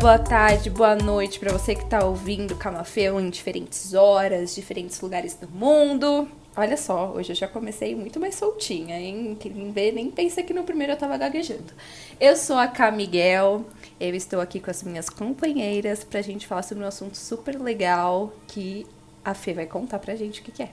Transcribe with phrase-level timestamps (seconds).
[0.00, 5.34] Boa tarde, boa noite para você que está ouvindo Camafeu em diferentes horas, diferentes lugares
[5.34, 6.28] do mundo.
[6.56, 9.36] Olha só, hoje eu já comecei muito mais soltinha, hein?
[9.38, 11.72] Quem vê nem pensa que no primeiro eu tava gaguejando.
[12.20, 13.64] Eu sou a Cá Miguel,
[14.00, 18.32] eu estou aqui com as minhas companheiras pra gente falar sobre um assunto super legal
[18.48, 18.86] que
[19.24, 20.70] a Fê vai contar pra gente o que, que é.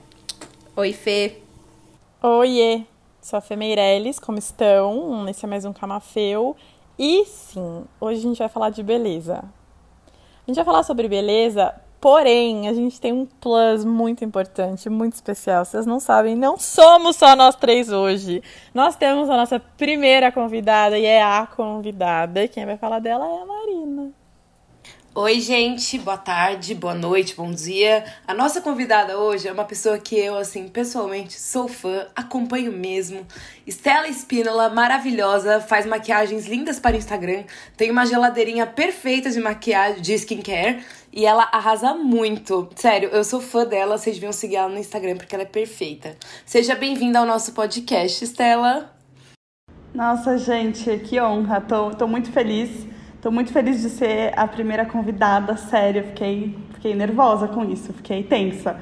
[0.76, 1.38] Oi, Fê!
[2.24, 2.84] Oiê!
[3.22, 5.30] Sou a Fê Meirelles, como estão?
[5.30, 6.58] Esse é mais um Camafeu.
[7.04, 9.44] E sim, hoje a gente vai falar de beleza.
[9.44, 15.14] A gente vai falar sobre beleza, porém, a gente tem um plus muito importante, muito
[15.14, 15.66] especial.
[15.66, 18.44] Vocês não sabem, não somos só nós três hoje.
[18.72, 22.48] Nós temos a nossa primeira convidada e é a convidada.
[22.48, 24.12] Quem vai falar dela é a Marina.
[25.14, 28.06] Oi, gente, boa tarde, boa noite, bom dia.
[28.26, 33.28] A nossa convidada hoje é uma pessoa que eu, assim, pessoalmente sou fã, acompanho mesmo.
[33.68, 37.44] Estela Espínola, maravilhosa, faz maquiagens lindas para Instagram,
[37.76, 42.70] tem uma geladeirinha perfeita de maquiagem, de skincare e ela arrasa muito.
[42.78, 46.16] Sério, eu sou fã dela, vocês deviam seguir ela no Instagram porque ela é perfeita.
[46.46, 48.96] Seja bem-vinda ao nosso podcast, Estela.
[49.94, 52.90] Nossa, gente, que honra, tô, tô muito feliz.
[53.22, 58.24] Tô muito feliz de ser a primeira convidada, sério, fiquei, fiquei nervosa com isso, fiquei
[58.24, 58.76] tensa.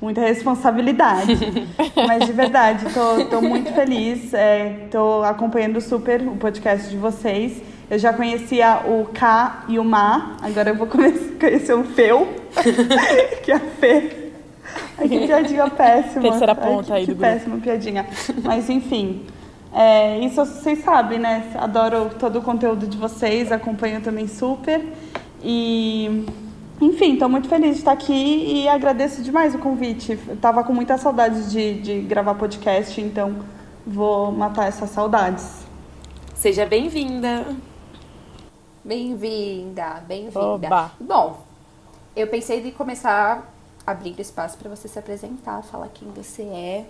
[0.00, 1.36] Muita responsabilidade.
[2.06, 7.60] Mas de verdade, tô, tô muito feliz, é, tô acompanhando super o podcast de vocês.
[7.90, 12.28] Eu já conhecia o K e o Ma, agora eu vou conhecer o Feu,
[13.42, 14.30] que é a Fê.
[14.98, 16.22] Ai, que piadinha péssima.
[16.22, 18.06] Terceira ponta Ai, aí que, do que péssima piadinha.
[18.44, 19.26] Mas enfim,
[19.72, 21.52] é, isso vocês sabem, né?
[21.56, 24.84] Adoro todo o conteúdo de vocês, acompanho também super.
[25.42, 26.26] E,
[26.80, 30.12] enfim, estou muito feliz de estar aqui e agradeço demais o convite.
[30.12, 33.36] Estava com muita saudade de, de gravar podcast, então
[33.86, 35.64] vou matar essas saudades.
[36.34, 37.46] Seja bem-vinda.
[38.84, 40.90] Bem-vinda, bem-vinda.
[40.98, 41.38] Bom,
[42.16, 43.52] eu pensei de começar
[43.86, 46.86] abrindo espaço para você se apresentar, falar quem você é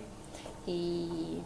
[0.67, 1.41] e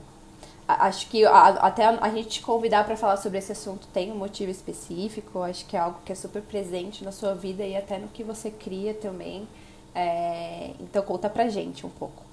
[0.67, 4.11] acho que a- até a, a gente te convidar para falar sobre esse assunto tem
[4.11, 5.41] um motivo específico.
[5.41, 8.23] Acho que é algo que é super presente na sua vida e até no que
[8.23, 9.47] você cria também.
[9.93, 12.23] É, então conta pra gente um pouco.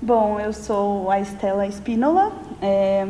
[0.00, 2.30] Bom, eu sou a Estela Espínola.
[2.62, 3.06] é,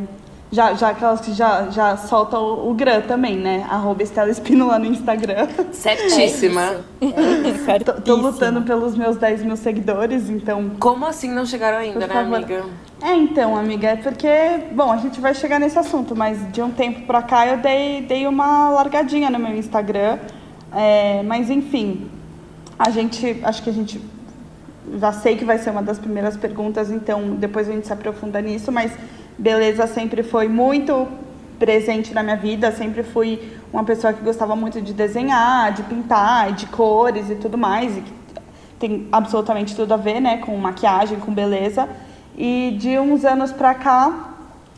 [0.52, 3.66] já, já aquelas que já, já soltam o, o Gram também, né?
[3.68, 5.48] Arroba Estela Espínola no Instagram.
[5.72, 6.84] Certíssima.
[7.00, 11.98] É Tô, tô lutando pelos meus 10 mil seguidores, então Como assim não chegaram ainda,
[11.98, 12.34] Por né, favor.
[12.36, 12.64] amiga?
[13.06, 14.28] É, então, amiga, é porque,
[14.72, 18.02] bom, a gente vai chegar nesse assunto, mas de um tempo pra cá eu dei,
[18.02, 20.18] dei uma largadinha no meu Instagram.
[20.74, 22.10] É, mas enfim,
[22.76, 24.00] a gente, acho que a gente
[24.98, 28.40] já sei que vai ser uma das primeiras perguntas, então depois a gente se aprofunda
[28.40, 28.90] nisso, mas
[29.38, 31.06] beleza sempre foi muito
[31.60, 36.50] presente na minha vida, sempre fui uma pessoa que gostava muito de desenhar, de pintar,
[36.54, 38.12] de cores e tudo mais, e que
[38.80, 41.88] tem absolutamente tudo a ver, né, com maquiagem, com beleza.
[42.36, 44.30] E de uns anos pra cá,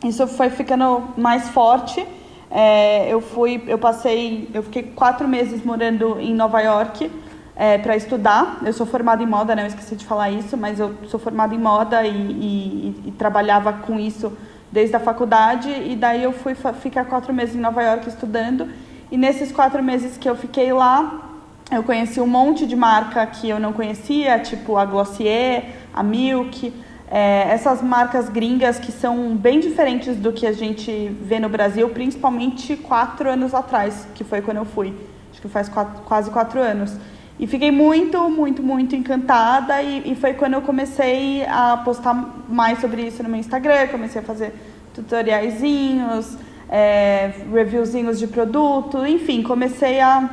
[0.03, 2.05] isso foi ficando mais forte.
[2.49, 7.11] É, eu fui, eu passei, eu fiquei quatro meses morando em Nova York
[7.55, 8.59] é, para estudar.
[8.65, 9.63] Eu sou formada em moda, né?
[9.63, 13.73] Eu esqueci de falar isso, mas eu sou formada em moda e, e- e trabalhava
[13.73, 14.31] com isso
[14.71, 15.69] desde a faculdade.
[15.69, 18.67] E daí eu fui ficar quatro meses em Nova York estudando.
[19.11, 21.29] E nesses quatro meses que eu fiquei lá,
[21.71, 26.73] eu conheci um monte de marca que eu não conhecia, tipo a Glossier, a Milk,
[27.11, 31.89] é, essas marcas gringas que são bem diferentes do que a gente vê no Brasil,
[31.89, 34.93] principalmente quatro anos atrás, que foi quando eu fui.
[35.31, 36.95] Acho que faz quatro- quase quatro anos.
[37.39, 42.13] E fiquei muito, muito, muito encantada e, e foi quando eu comecei a postar
[42.47, 44.53] mais sobre isso no meu Instagram, comecei a fazer
[44.93, 46.37] tutoriaizinhos,
[46.69, 50.29] é, reviewzinhos de produto, enfim, comecei a,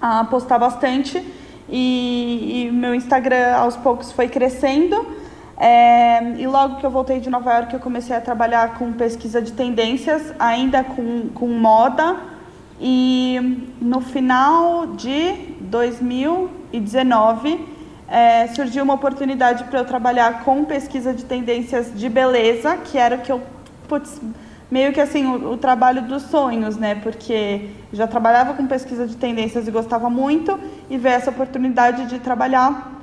[0.00, 1.22] a postar bastante
[1.68, 5.17] e, e meu Instagram aos poucos foi crescendo.
[5.60, 9.42] É, e logo que eu voltei de Nova York, eu comecei a trabalhar com pesquisa
[9.42, 12.16] de tendências, ainda com, com moda.
[12.80, 15.32] E no final de
[15.62, 17.66] 2019,
[18.06, 23.16] é, surgiu uma oportunidade para eu trabalhar com pesquisa de tendências de beleza, que era
[23.16, 23.42] o que eu,
[23.88, 24.20] putz,
[24.70, 26.94] meio que assim, o, o trabalho dos sonhos, né?
[26.94, 30.56] Porque já trabalhava com pesquisa de tendências e gostava muito,
[30.88, 32.97] e veio essa oportunidade de trabalhar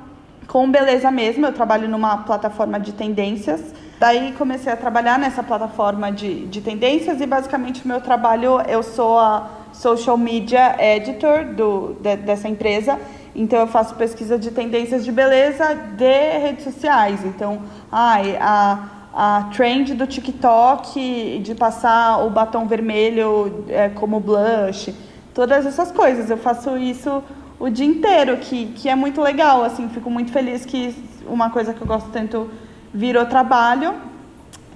[0.46, 1.46] com beleza mesmo.
[1.46, 3.60] Eu trabalho numa plataforma de tendências.
[3.98, 8.82] Daí comecei a trabalhar nessa plataforma de, de tendências e basicamente o meu trabalho, eu
[8.82, 12.98] sou a social media editor do, de, dessa empresa.
[13.34, 17.24] Então eu faço pesquisa de tendências de beleza de redes sociais.
[17.24, 18.84] Então, ai, a,
[19.14, 24.94] a trend do TikTok de passar o batom vermelho é, como blush.
[25.32, 26.28] todas essas coisas.
[26.28, 27.22] Eu faço isso
[27.58, 30.94] o dia inteiro, que, que é muito legal, assim, fico muito feliz que
[31.26, 32.50] uma coisa que eu gosto tanto
[32.92, 33.94] virou trabalho.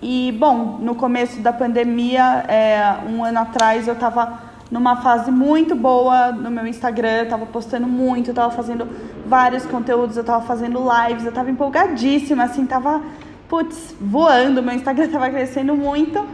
[0.02, 5.74] E, bom, no começo da pandemia, é, um ano atrás, eu estava numa fase muito
[5.74, 8.88] boa no meu Instagram, eu estava postando muito, eu estava fazendo
[9.26, 13.02] vários conteúdos, eu estava fazendo lives, eu estava empolgadíssima, assim, estava,
[13.48, 16.24] putz, voando, meu Instagram estava crescendo muito.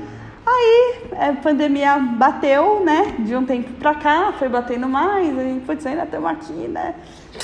[0.46, 3.16] Aí a pandemia bateu, né?
[3.18, 6.94] De um tempo pra cá, foi batendo mais, e putz, ainda estamos aqui, né?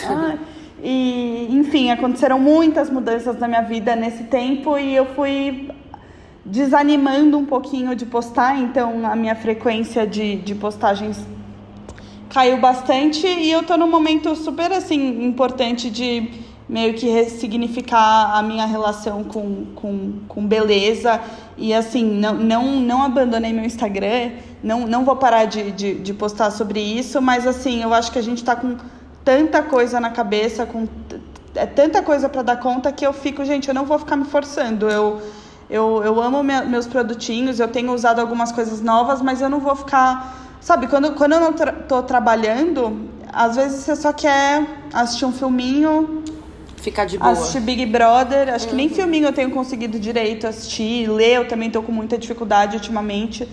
[0.07, 0.39] Ah,
[0.81, 5.69] e, enfim, aconteceram muitas mudanças na minha vida nesse tempo e eu fui
[6.45, 11.25] desanimando um pouquinho de postar, então a minha frequência de, de postagens
[12.29, 16.31] caiu bastante e eu tô num momento super assim importante de
[16.73, 21.21] meio que ressignificar a minha relação com, com, com beleza
[21.59, 24.31] e assim, não, não, não abandonei meu Instagram,
[24.65, 28.19] não, não vou parar de, de, de postar sobre isso, mas assim, eu acho que
[28.19, 28.79] a gente tá com
[29.23, 30.89] tanta coisa na cabeça, com
[31.55, 34.25] é tanta coisa para dar conta que eu fico, gente, eu não vou ficar me
[34.25, 34.89] forçando.
[34.89, 35.21] Eu,
[35.69, 39.61] eu, eu amo me, meus produtinhos, eu tenho usado algumas coisas novas, mas eu não
[39.61, 40.57] vou ficar.
[40.59, 45.33] Sabe, quando, quando eu não tra tô trabalhando, às vezes você só quer assistir um
[45.33, 46.23] filminho.
[46.83, 47.31] Ficar de boa.
[47.31, 48.53] Assistir Big Brother.
[48.53, 48.71] Acho uhum.
[48.71, 48.95] que nem uhum.
[48.95, 51.09] filminho eu tenho conseguido direito assistir.
[51.09, 53.49] Ler, eu também tô com muita dificuldade ultimamente.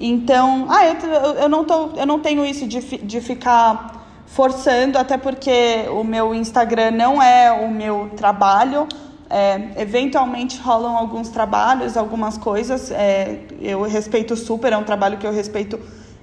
[0.00, 0.94] Então, ah, eu,
[1.42, 6.34] eu, não, tô, eu não tenho isso de, de ficar forçando, até porque o meu
[6.34, 8.88] Instagram não é o meu trabalho.
[9.28, 12.90] É, eventualmente rolam alguns trabalhos, algumas coisas.
[12.90, 15.78] É, eu respeito super, é um trabalho que eu respeito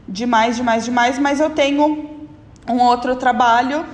[0.07, 2.09] demais, demais, demais, mas eu tenho
[2.67, 3.85] um outro trabalho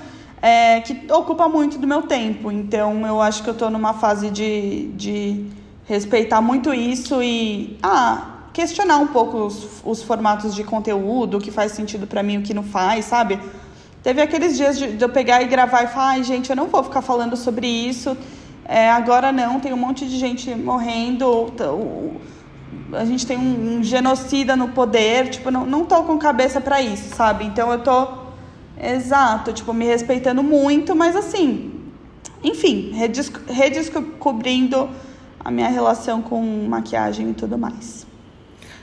[0.44, 2.51] é, que ocupa muito do meu tempo.
[2.51, 5.45] Então eu acho que eu estou numa fase de, de
[5.86, 11.50] respeitar muito isso e ah, questionar um pouco os, os formatos de conteúdo, o que
[11.50, 13.40] faz sentido para mim, o que não faz, sabe?
[14.04, 16.68] Teve aqueles dias de, de eu pegar e gravar e falar, ai gente, eu não
[16.68, 18.18] vou ficar falando sobre isso.
[18.66, 21.54] É, agora não, tem um monte de gente morrendo.
[22.92, 25.30] A gente tem um, um genocida no poder.
[25.30, 27.45] Tipo, não, não tô com cabeça para isso, sabe?
[27.45, 28.22] Então eu tô.
[28.79, 31.71] Exato, tipo, me respeitando muito, mas assim.
[32.43, 32.91] Enfim,
[33.47, 34.89] redescobrindo
[35.39, 38.05] a minha relação com maquiagem e tudo mais.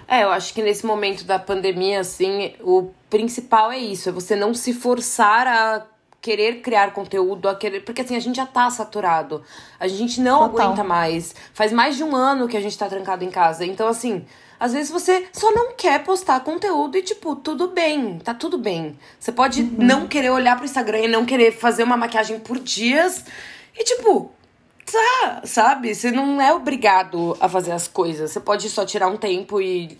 [0.08, 4.34] É, eu acho que nesse momento da pandemia, assim, o principal é isso, é você
[4.34, 5.86] não se forçar a
[6.20, 7.80] querer criar conteúdo, a querer.
[7.80, 9.42] Porque assim, a gente já tá saturado.
[9.78, 10.66] A gente não Total.
[10.66, 11.34] aguenta mais.
[11.54, 13.64] Faz mais de um ano que a gente tá trancado em casa.
[13.64, 14.24] Então, assim,
[14.60, 18.94] às vezes você só não quer postar conteúdo e, tipo, tudo bem, tá tudo bem.
[19.18, 19.74] Você pode uhum.
[19.78, 23.24] não querer olhar pro Instagram e não querer fazer uma maquiagem por dias.
[23.74, 24.30] E, tipo,
[24.84, 25.94] tá, sabe?
[25.94, 28.30] Você não é obrigado a fazer as coisas.
[28.30, 29.96] Você pode só tirar um tempo e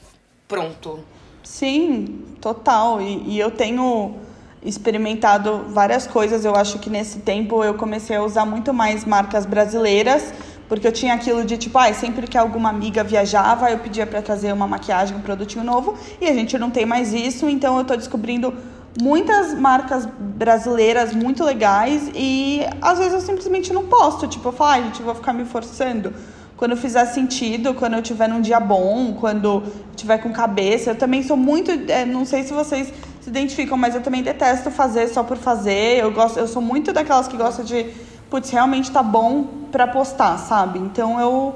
[0.47, 1.03] pronto.
[1.43, 3.01] Sim, total.
[3.01, 4.15] E, e eu tenho
[4.63, 6.45] experimentado várias coisas.
[6.45, 10.35] Eu acho que nesse tempo eu comecei a usar muito mais marcas brasileiras,
[10.71, 14.23] porque eu tinha aquilo de tipo, ah, sempre que alguma amiga viajava, eu pedia para
[14.23, 17.85] trazer uma maquiagem, um produtinho novo, e a gente não tem mais isso, então eu
[17.85, 18.55] tô descobrindo
[19.03, 24.71] muitas marcas brasileiras muito legais e às vezes eu simplesmente não posto, tipo, eu falo,
[24.71, 26.15] ah, gente, vou ficar me forçando.
[26.57, 29.65] Quando fizer sentido, quando eu tiver num dia bom, quando
[29.97, 30.91] tiver com cabeça.
[30.91, 34.71] Eu também sou muito, é, não sei se vocês se identificam, mas eu também detesto
[34.71, 35.99] fazer só por fazer.
[35.99, 37.87] Eu gosto, eu sou muito daquelas que gosta de,
[38.31, 40.79] putz, realmente tá bom para postar, sabe?
[40.79, 41.55] Então eu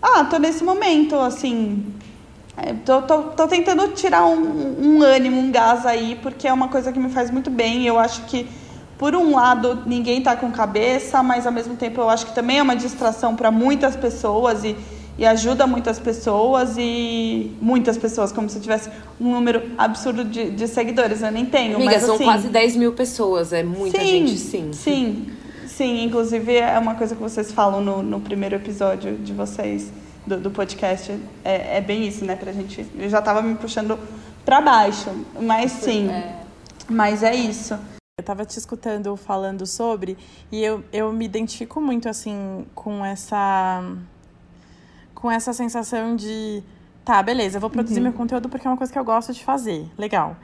[0.00, 1.84] ah, tô nesse momento, assim,
[2.56, 6.68] é, tô, tô, tô, tentando tirar um, um, ânimo, um gás aí, porque é uma
[6.68, 7.86] coisa que me faz muito bem.
[7.86, 8.46] Eu acho que,
[8.96, 12.58] por um lado, ninguém tá com cabeça, mas ao mesmo tempo eu acho que também
[12.58, 14.74] é uma distração para muitas pessoas e,
[15.18, 18.88] e ajuda muitas pessoas e muitas pessoas, como se eu tivesse
[19.20, 21.20] um número absurdo de, de seguidores.
[21.20, 24.38] Eu nem tenho, Amiga, mas são assim, quase 10 mil pessoas, é muita sim, gente,
[24.38, 24.72] sim.
[24.72, 25.26] Sim,
[25.76, 26.04] sim.
[26.04, 29.92] Inclusive, é uma coisa que vocês falam no, no primeiro episódio de vocês
[30.26, 31.12] do, do podcast
[31.44, 32.34] é, é, bem isso, né?
[32.34, 32.86] Pra gente.
[32.98, 33.98] Eu já tava me puxando
[34.44, 35.10] para baixo.
[35.40, 36.08] Mas sim.
[36.08, 36.42] É.
[36.88, 37.78] Mas é isso.
[38.18, 40.16] Eu tava te escutando falando sobre,
[40.50, 43.84] e eu, eu me identifico muito assim com essa.
[45.14, 46.62] com essa sensação de.
[47.04, 48.04] Tá, beleza, eu vou produzir uhum.
[48.04, 49.86] meu conteúdo porque é uma coisa que eu gosto de fazer.
[49.96, 50.36] Legal.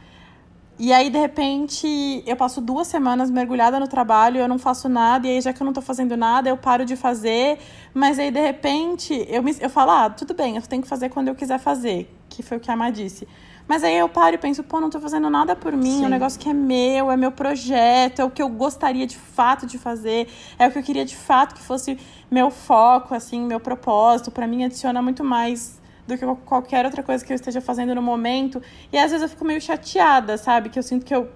[0.79, 5.27] E aí, de repente, eu passo duas semanas mergulhada no trabalho, eu não faço nada,
[5.27, 7.59] e aí, já que eu não tô fazendo nada, eu paro de fazer.
[7.93, 11.11] Mas aí, de repente, eu, me, eu falo, ah, tudo bem, eu tenho que fazer
[11.11, 13.29] quando eu quiser fazer, que foi o que a Má disse.
[13.69, 16.05] Mas aí eu paro e penso, pô, não tô fazendo nada por mim, Sim.
[16.05, 19.17] é um negócio que é meu, é meu projeto, é o que eu gostaria de
[19.17, 21.99] fato de fazer, é o que eu queria de fato que fosse
[22.31, 24.31] meu foco, assim, meu propósito.
[24.31, 28.03] para mim, adiciona muito mais do que qualquer outra coisa que eu esteja fazendo no
[28.03, 28.61] momento.
[28.93, 30.69] E às vezes eu fico meio chateada, sabe?
[30.69, 31.29] Que eu sinto que eu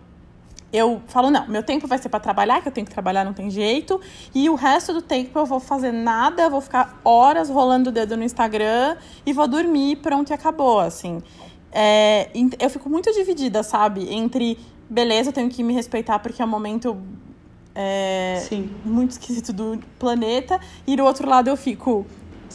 [0.73, 3.32] eu falo, não, meu tempo vai ser para trabalhar, que eu tenho que trabalhar, não
[3.32, 4.00] tem jeito.
[4.35, 7.92] E o resto do tempo eu vou fazer nada, eu vou ficar horas rolando o
[7.92, 11.23] dedo no Instagram e vou dormir, pronto e acabou, assim.
[11.73, 14.12] É, eu fico muito dividida, sabe?
[14.12, 14.58] Entre,
[14.90, 16.96] beleza, eu tenho que me respeitar porque é um momento
[17.75, 18.42] é,
[18.85, 20.58] muito esquisito do planeta.
[20.87, 22.04] E do outro lado eu fico,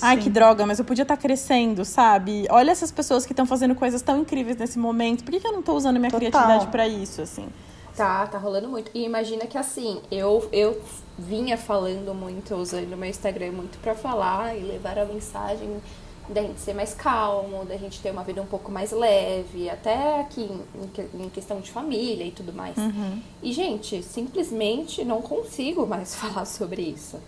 [0.02, 0.24] Ai, Sim.
[0.24, 2.46] que droga, mas eu podia estar tá crescendo, sabe?
[2.50, 5.24] Olha essas pessoas que estão fazendo coisas tão incríveis nesse momento.
[5.24, 6.30] Por que, que eu não estou usando minha Total.
[6.30, 7.48] criatividade para isso, assim?
[7.96, 8.90] Tá, tá rolando muito.
[8.94, 10.82] E imagina que assim, eu, eu
[11.18, 15.82] vinha falando muito, usando meu Instagram muito para falar e levar a mensagem
[16.30, 20.22] da gente ser mais calmo, da gente ter uma vida um pouco mais leve, até
[20.22, 22.78] aqui em, em questão de família e tudo mais.
[22.78, 23.22] Uhum.
[23.44, 27.20] E, gente, simplesmente não consigo mais falar sobre isso.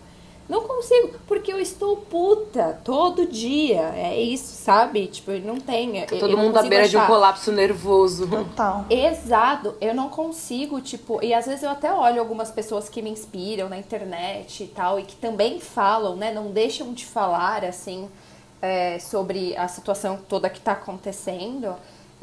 [0.48, 3.92] Não consigo, porque eu estou puta todo dia.
[3.96, 5.06] É isso, sabe?
[5.06, 6.04] Tipo, não tem.
[6.04, 6.98] Tá todo mundo à beira achar.
[6.98, 8.26] de um colapso nervoso.
[8.28, 8.84] Total.
[8.90, 9.74] Exato.
[9.80, 11.22] Eu não consigo, tipo.
[11.24, 15.00] E às vezes eu até olho algumas pessoas que me inspiram na internet e tal,
[15.00, 16.32] e que também falam, né?
[16.32, 18.08] Não deixam de falar, assim,
[18.60, 21.74] é, sobre a situação toda que tá acontecendo.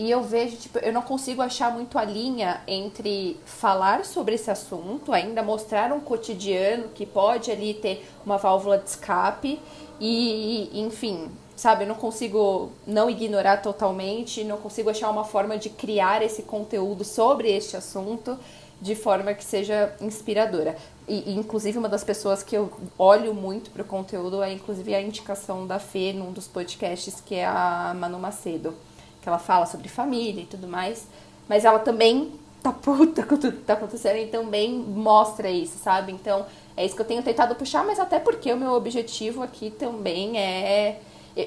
[0.01, 4.49] E eu vejo, tipo, eu não consigo achar muito a linha entre falar sobre esse
[4.49, 9.59] assunto, ainda mostrar um cotidiano que pode ali ter uma válvula de escape
[9.99, 15.69] e, enfim, sabe, eu não consigo não ignorar totalmente, não consigo achar uma forma de
[15.69, 18.39] criar esse conteúdo sobre este assunto
[18.81, 20.75] de forma que seja inspiradora.
[21.07, 24.95] E, e inclusive, uma das pessoas que eu olho muito para o conteúdo é, inclusive,
[24.95, 28.73] a indicação da Fê num dos podcasts, que é a Manu Macedo
[29.21, 31.07] que ela fala sobre família e tudo mais,
[31.47, 36.11] mas ela também tá puta com tudo que tá acontecendo e também mostra isso, sabe?
[36.11, 39.69] Então, é isso que eu tenho tentado puxar, mas até porque o meu objetivo aqui
[39.71, 40.99] também é.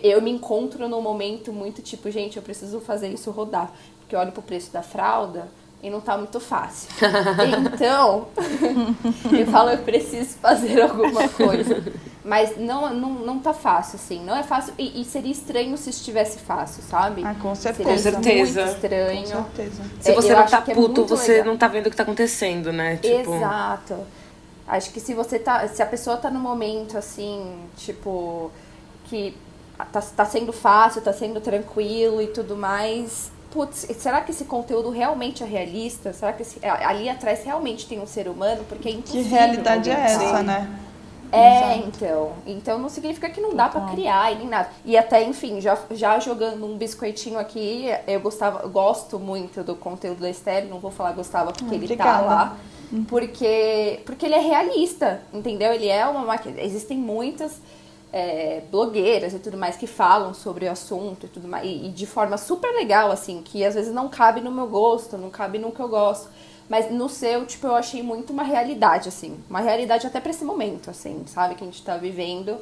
[0.03, 3.71] Eu me encontro num momento muito tipo, gente, eu preciso fazer isso rodar.
[4.01, 5.47] Porque eu olho pro preço da fralda
[5.85, 6.89] e não tá muito fácil.
[7.75, 8.29] Então,
[9.39, 11.85] eu falo, eu preciso fazer alguma coisa.
[12.25, 14.25] Mas não, não, não tá fácil, assim.
[14.25, 14.73] Não é fácil.
[14.79, 17.23] E, e seria estranho se estivesse fácil, sabe?
[17.23, 17.91] Ah, com certeza.
[17.91, 18.63] Com certeza.
[18.63, 19.23] Muito estranho.
[19.23, 19.83] Com certeza.
[20.01, 21.47] Se você eu não tá é puto, é você legal.
[21.49, 22.97] não tá vendo o que tá acontecendo, né?
[22.97, 23.35] Tipo...
[23.35, 23.99] Exato.
[24.67, 25.69] Acho que se você tá.
[25.69, 28.51] Se a pessoa tá no momento, assim, tipo,
[29.05, 29.37] que
[29.93, 34.91] tá, tá sendo fácil, tá sendo tranquilo e tudo mais, putz, será que esse conteúdo
[34.91, 36.13] realmente é realista?
[36.13, 38.65] Será que esse, ali atrás realmente tem um ser humano?
[38.69, 39.23] Porque é impossível.
[39.23, 40.81] Que realidade é essa, né?
[41.31, 41.89] É, Exato.
[41.89, 42.33] então.
[42.47, 44.69] Então não significa que não dá para criar e nem nada.
[44.85, 50.21] E até, enfim, já, já jogando um biscoitinho aqui, eu gostava, gosto muito do conteúdo
[50.21, 52.57] da Esther, não vou falar gostava porque ele tá lá.
[52.93, 53.05] Uhum.
[53.05, 55.73] Porque, porque ele é realista, entendeu?
[55.73, 56.61] Ele é uma máquina.
[56.61, 57.61] Existem muitas
[58.17, 61.91] é, blogueiras e tudo mais que falam sobre o assunto e tudo mais, e, e,
[61.91, 65.59] de forma super legal, assim, que às vezes não cabe no meu gosto, não cabe
[65.59, 66.29] no que eu gosto.
[66.69, 69.37] Mas no seu, tipo, eu achei muito uma realidade, assim.
[69.51, 71.57] Uma realidade até pra esse momento, assim, sabe?
[71.57, 72.57] Que a gente tá vivendo.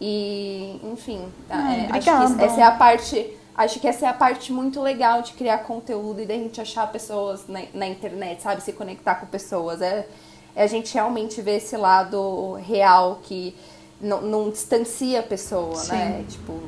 [0.00, 3.36] E, enfim, ah, é, acho que essa é a parte.
[3.56, 6.90] Acho que essa é a parte muito legal de criar conteúdo e da gente achar
[6.90, 8.62] pessoas na, na internet, sabe?
[8.62, 9.80] Se conectar com pessoas.
[9.80, 10.06] É,
[10.54, 13.56] é a gente realmente ver esse lado real que
[14.00, 15.76] não, não distancia a pessoa, né?
[15.76, 15.92] Sim.
[15.92, 16.24] né?
[16.28, 16.60] Tipo,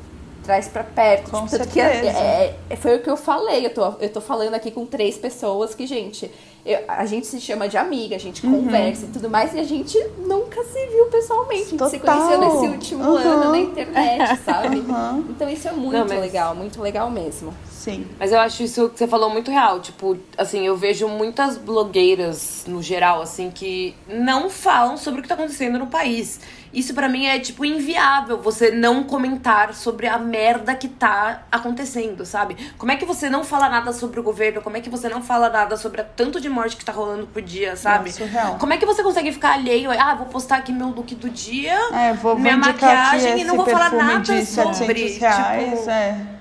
[0.43, 1.31] traz para perto.
[1.31, 2.09] Com tipo, certeza.
[2.09, 3.65] É, é, foi o que eu falei.
[3.65, 6.29] Eu tô, eu tô falando aqui com três pessoas que, gente,
[6.65, 8.63] eu, a gente se chama de amiga, a gente uhum.
[8.63, 11.61] conversa e tudo mais, e a gente nunca se viu pessoalmente.
[11.61, 11.89] A gente Total.
[11.89, 13.17] se conheceu nesse último uhum.
[13.17, 14.77] ano na internet, sabe?
[14.79, 15.25] Uhum.
[15.29, 16.19] Então isso é muito Não, mas...
[16.19, 17.53] legal, muito legal mesmo.
[17.81, 18.05] Sim.
[18.19, 19.79] Mas eu acho isso que você falou muito real.
[19.79, 25.27] Tipo, assim, eu vejo muitas blogueiras, no geral, assim, que não falam sobre o que
[25.27, 26.39] tá acontecendo no país.
[26.71, 32.23] Isso para mim é, tipo, inviável você não comentar sobre a merda que tá acontecendo,
[32.23, 32.55] sabe?
[32.77, 34.61] Como é que você não fala nada sobre o governo?
[34.61, 37.25] Como é que você não fala nada sobre a tanto de morte que tá rolando
[37.25, 38.09] por dia, sabe?
[38.09, 38.57] É surreal.
[38.59, 39.89] Como é que você consegue ficar alheio?
[39.91, 43.57] Ah, vou postar aqui meu look do dia, é, vou, minha vou maquiagem e não
[43.57, 45.17] vou falar nada sobre.
[45.17, 46.40] Reais, tipo, é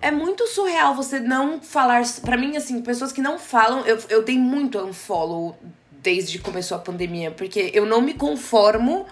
[0.00, 2.02] é muito surreal você não falar.
[2.22, 3.84] para mim, assim, pessoas que não falam.
[3.86, 5.56] Eu, eu dei muito unfollow
[5.90, 9.06] desde que começou a pandemia, porque eu não me conformo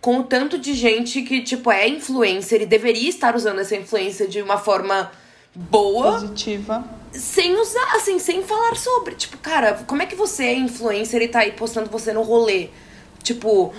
[0.00, 4.26] com o tanto de gente que, tipo, é influencer e deveria estar usando essa influência
[4.26, 5.10] de uma forma
[5.54, 6.12] boa.
[6.12, 6.84] Positiva.
[7.12, 9.14] Sem usar, assim, sem falar sobre.
[9.16, 12.68] Tipo, cara, como é que você é influencer e tá aí postando você no rolê?
[13.22, 13.74] Tipo,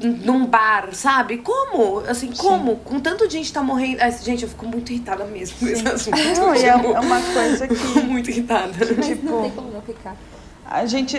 [0.00, 1.38] num bar, sabe?
[1.38, 2.00] Como?
[2.08, 2.36] Assim, Sim.
[2.36, 2.76] como?
[2.76, 4.00] Com tanto de gente tá morrendo.
[4.00, 6.16] Ai, gente, eu fico muito irritada mesmo com esse assunto.
[6.38, 8.00] Não, e é, tipo, é uma coisa que.
[8.00, 8.72] muito irritada.
[8.96, 10.16] Mas tipo, não tem como não ficar.
[10.64, 11.18] A gente,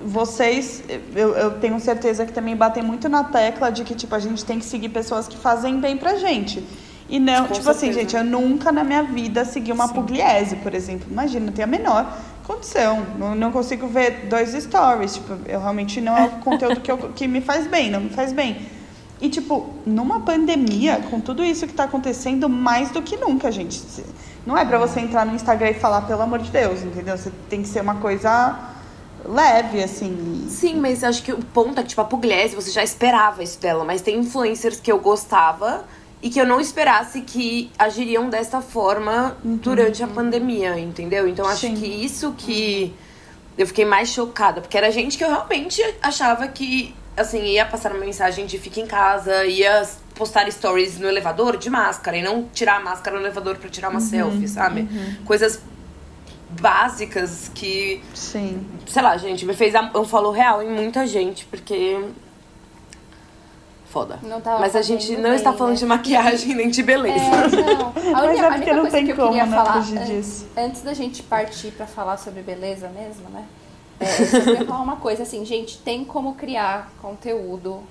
[0.00, 0.84] vocês,
[1.14, 4.44] eu, eu tenho certeza que também batem muito na tecla de que, tipo, a gente
[4.44, 6.64] tem que seguir pessoas que fazem bem pra gente.
[7.08, 8.00] E não, Com tipo assim, certeza.
[8.00, 11.08] gente, eu nunca na minha vida segui uma pugliese, por exemplo.
[11.10, 13.06] Imagina, não tem a menor condição.
[13.18, 15.14] Não, não consigo ver dois stories.
[15.14, 18.10] Tipo, eu realmente não é o conteúdo que, eu, que me faz bem, não me
[18.10, 18.66] faz bem.
[19.20, 23.80] E, tipo, numa pandemia, com tudo isso que tá acontecendo, mais do que nunca, gente.
[24.44, 27.16] Não é pra você entrar no Instagram e falar, pelo amor de Deus, entendeu?
[27.16, 28.72] Você tem que ser uma coisa
[29.24, 30.46] leve, assim.
[30.48, 33.60] Sim, mas acho que o ponto é que, tipo, a Pugliese, você já esperava isso
[33.60, 35.84] dela, mas tem influencers que eu gostava
[36.22, 41.26] e que eu não esperasse que agiriam dessa forma durante a pandemia, entendeu?
[41.26, 41.74] Então acho Sim.
[41.74, 42.94] que isso que
[43.58, 47.90] eu fiquei mais chocada, porque era gente que eu realmente achava que, assim, ia passar
[47.90, 52.48] uma mensagem de fica em casa, ia postar stories no elevador de máscara e não
[52.52, 54.88] tirar a máscara no elevador pra tirar uma selfie, sabe?
[55.24, 55.60] Coisas
[56.60, 58.64] básicas que Sim.
[58.86, 61.98] sei lá, gente, me fez um follow real em muita gente, porque.
[63.92, 64.18] Foda.
[64.22, 65.78] Não tava Mas a gente não bem, está falando né?
[65.80, 67.14] de maquiagem nem de beleza.
[67.22, 67.88] É, não.
[67.88, 67.92] A
[68.24, 69.72] Mas única, é a porque única não coisa tem que eu como, queria né, falar
[69.82, 70.46] fugir disso.
[70.56, 73.44] antes da gente partir pra falar sobre beleza mesmo, né?
[74.00, 77.82] É, eu só queria falar uma coisa assim, gente, tem como criar conteúdo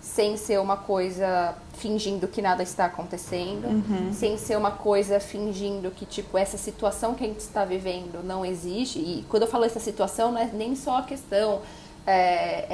[0.00, 4.12] sem ser uma coisa fingindo que nada está acontecendo, Uhum.
[4.12, 8.44] sem ser uma coisa fingindo que, tipo, essa situação que a gente está vivendo não
[8.46, 8.98] existe.
[9.00, 11.60] E quando eu falo essa situação, não é nem só a questão
[12.06, 12.12] é,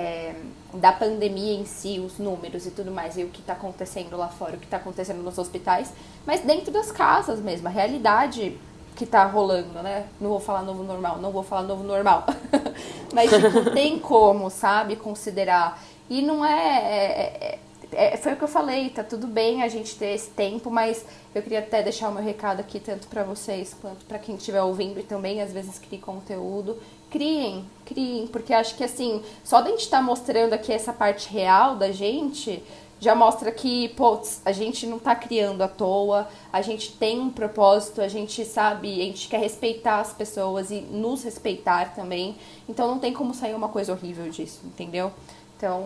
[0.01, 0.35] é,
[0.75, 4.29] da pandemia em si, os números e tudo mais, e o que está acontecendo lá
[4.29, 5.93] fora, o que está acontecendo nos hospitais,
[6.27, 8.59] mas dentro das casas mesmo, a realidade
[8.95, 10.07] que tá rolando, né?
[10.19, 12.25] Não vou falar novo normal, não vou falar novo normal.
[13.13, 15.79] Mas, tipo, tem como, sabe, considerar.
[16.09, 17.59] E não é, é-
[17.93, 20.71] é- é- Foi o que eu falei, tá tudo bem a gente ter esse tempo,
[20.71, 21.05] mas
[21.35, 24.63] eu queria até deixar o meu recado aqui, tanto pra vocês quanto pra quem estiver
[24.63, 26.79] ouvindo e também às vezes crie conteúdo.
[27.11, 31.77] Criem, criem, porque acho que assim, só da gente estar mostrando aqui essa parte real
[31.77, 32.63] da gente,
[32.99, 37.31] já mostra que, putz, a gente não tá criando à toa, a gente tem um
[37.31, 42.37] propósito, a gente sabe, a gente quer respeitar as pessoas e nos respeitar também.
[42.69, 45.13] Então não tem como sair uma coisa horrível disso, entendeu?
[45.57, 45.83] Então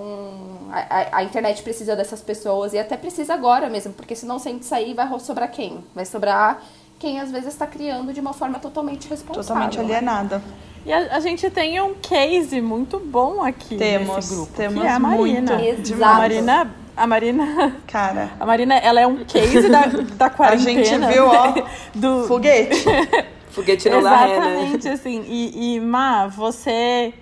[0.73, 4.53] a, a- internet precisa dessas pessoas e até precisa agora mesmo, porque senão se a
[4.53, 5.85] gente sair, vai sobrar quem?
[5.95, 6.63] Vai sobrar
[6.99, 9.43] quem às vezes está criando de uma forma totalmente responsável.
[9.45, 9.85] Totalmente né?
[10.85, 14.87] E a, a gente tem um case muito bom aqui Temos, nesse grupo, temos que
[14.87, 15.57] é a Marina.
[15.57, 15.95] muito.
[16.03, 20.85] A Marina, a Marina, Cara, a Marina, ela é um case da, da a quarentena.
[20.85, 21.55] gente viu, ó,
[21.95, 22.85] do, foguete.
[23.51, 24.47] Foguete não dá ré, né?
[24.53, 25.25] Exatamente, assim.
[25.27, 27.13] E, e Má, você,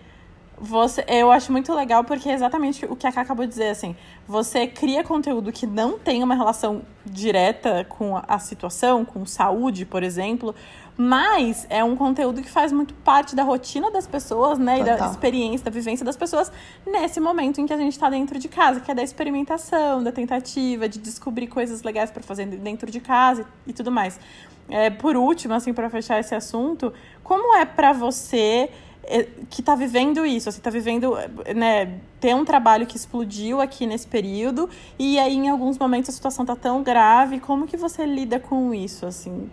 [0.58, 1.02] você.
[1.08, 3.96] Eu acho muito legal porque é exatamente o que a Ká acabou de dizer, assim.
[4.26, 9.86] Você cria conteúdo que não tem uma relação direta com a- a situação, com saúde,
[9.86, 10.54] por exemplo.
[11.00, 14.80] Mas é um conteúdo que faz muito parte da rotina das pessoas, né?
[14.80, 15.11] E da Total.
[15.12, 16.50] experiência, da vivência das pessoas
[16.84, 20.11] nesse momento em que a gente está dentro de casa, que é da experimentação, da
[20.11, 24.18] tentativa, de descobrir coisas legais para fazer dentro de casa e, e tudo mais.
[24.68, 28.68] É, por último, assim, para fechar esse assunto, como é para você
[29.04, 31.14] é, que tá vivendo isso, assim, tá vivendo,
[31.54, 36.12] né, ter um trabalho que explodiu aqui nesse período e aí em alguns momentos a
[36.12, 39.48] situação tá tão grave, como que você lida com isso, assim?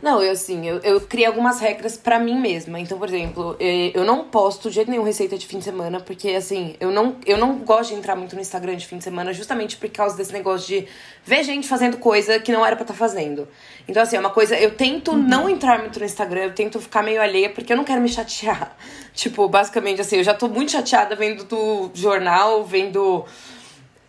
[0.00, 2.78] Não, eu assim, eu, eu criei algumas regras pra mim mesma.
[2.78, 5.98] Então, por exemplo, eh, eu não posto de jeito nenhum receita de fim de semana,
[5.98, 9.04] porque assim, eu não, eu não gosto de entrar muito no Instagram de fim de
[9.04, 10.86] semana, justamente por causa desse negócio de
[11.24, 13.48] ver gente fazendo coisa que não era pra estar fazendo.
[13.88, 17.02] Então, assim, é uma coisa, eu tento não entrar muito no Instagram, eu tento ficar
[17.02, 18.76] meio alheia, porque eu não quero me chatear.
[19.14, 23.24] Tipo, basicamente, assim, eu já tô muito chateada vendo do jornal, vendo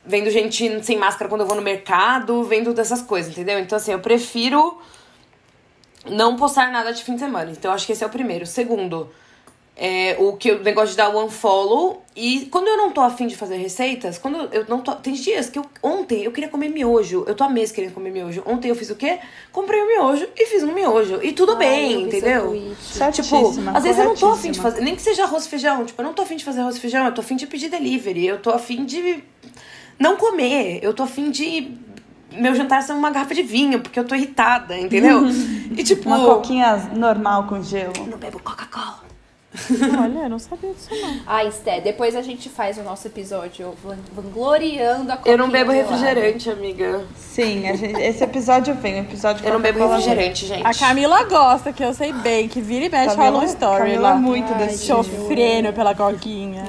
[0.06, 3.60] vendo gente sem máscara quando eu vou no mercado, vendo dessas coisas, entendeu?
[3.60, 4.80] Então, assim, eu prefiro
[6.10, 7.52] não postar nada de fim de semana.
[7.52, 8.46] Então, acho que esse é o primeiro.
[8.46, 9.10] Segundo,
[9.82, 12.04] é, o que o negócio de dar o unfollow.
[12.14, 14.94] E quando eu não tô afim de fazer receitas, quando eu não tô.
[14.96, 15.66] Tem dias que eu.
[15.82, 17.24] Ontem eu queria comer miojo.
[17.26, 18.44] Eu tô há meses querendo comer miojo.
[18.46, 19.20] Ontem eu fiz o quê?
[19.54, 21.20] Comprei um miojo e fiz um miojo.
[21.24, 22.76] E tudo Ai, bem, entendeu?
[23.14, 25.86] Tipo, às vezes eu não tô afim de fazer, nem que seja arroz e feijão.
[25.86, 27.70] Tipo, eu não tô afim de fazer arroz e feijão, eu tô afim de pedir
[27.70, 29.24] delivery, eu tô afim de
[29.98, 31.72] não comer, eu tô afim de
[32.32, 35.22] meu jantar ser uma garrafa de vinho, porque eu tô irritada, entendeu?
[35.76, 37.94] E tipo, Uma coquinha normal com gelo.
[37.98, 39.08] eu não bebo Coca-Cola.
[40.04, 41.22] Olha, eu não sabia disso não.
[41.26, 45.66] Ah, Esté, depois a gente faz o nosso episódio van- vangloriando a Eu não coquinha
[45.66, 45.96] bebo gelada.
[45.96, 47.06] refrigerante, amiga.
[47.16, 50.66] Sim, a gente- esse episódio vem, o episódio Eu não bebo refrigerante, gente.
[50.68, 54.02] A Camila gosta, que eu sei bem, que vira e mexe rola um story Camila
[54.02, 54.12] lá.
[54.12, 54.86] é muito Ai, desse.
[54.86, 56.66] Sofrendo pela coquinha.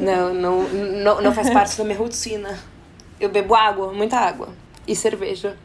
[0.00, 2.58] Não, não, não, não faz parte da minha rotina.
[3.18, 4.48] Eu bebo água, muita água.
[4.86, 5.56] E cerveja.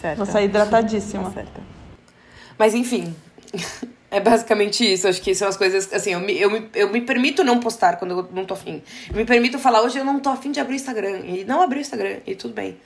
[0.00, 0.18] Certo.
[0.18, 1.24] Vou sair hidratadíssima.
[1.24, 1.60] Tá certa.
[2.58, 3.14] Mas enfim,
[4.10, 5.08] é basicamente isso.
[5.08, 5.92] Acho que são as coisas.
[5.92, 8.82] Assim, eu me, eu, me, eu me permito não postar quando eu não tô afim.
[9.10, 11.20] Eu me permito falar, hoje eu não tô afim de abrir o Instagram.
[11.20, 12.18] E não abrir o Instagram.
[12.26, 12.78] E tudo bem.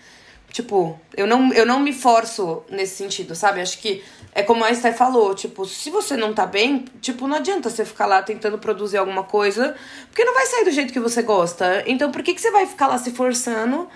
[0.51, 3.61] Tipo, eu não, eu não me forço nesse sentido, sabe?
[3.61, 4.03] Acho que
[4.35, 7.85] é como a Esther falou, tipo, se você não tá bem, tipo, não adianta você
[7.85, 9.74] ficar lá tentando produzir alguma coisa,
[10.07, 11.85] porque não vai sair do jeito que você gosta.
[11.87, 13.88] Então, por que, que você vai ficar lá se forçando,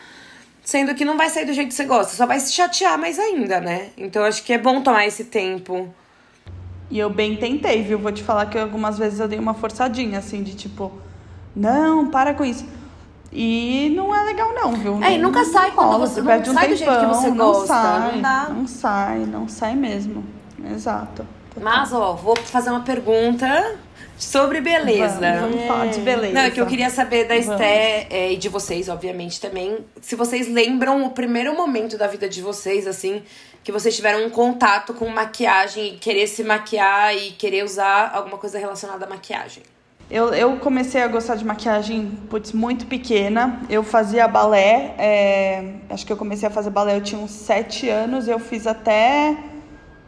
[0.72, 2.16] sendo que não vai sair do jeito que você gosta?
[2.16, 3.90] Só vai se chatear mais ainda, né?
[3.94, 5.94] Então, acho que é bom tomar esse tempo.
[6.90, 7.98] E eu bem tentei, viu?
[7.98, 10.90] Vou te falar que algumas vezes eu dei uma forçadinha, assim, de tipo,
[11.54, 12.64] não, para com isso.
[13.30, 14.98] E não é legal não, viu?
[15.04, 17.36] É, e nunca sai quando você não perde um sai do jeito que você não
[17.36, 18.48] gosta, Sai, não dá.
[18.48, 20.24] Não sai, não sai mesmo.
[20.72, 21.26] Exato.
[21.60, 23.76] Mas, ó, vou fazer uma pergunta
[24.22, 25.18] sobre beleza.
[25.20, 26.32] Vamos, vamos falar de beleza.
[26.32, 27.36] Não, é que eu queria saber da.
[27.36, 29.78] Esté é, e de vocês, obviamente, também.
[30.00, 33.22] Se vocês lembram o primeiro momento da vida de vocês, assim,
[33.64, 38.38] que vocês tiveram um contato com maquiagem e querer se maquiar e querer usar alguma
[38.38, 39.62] coisa relacionada à maquiagem.
[40.10, 43.62] Eu, eu comecei a gostar de maquiagem, putz, muito pequena.
[43.70, 47.88] Eu fazia balé, é, acho que eu comecei a fazer balé, eu tinha uns 7
[47.88, 49.36] anos, eu fiz até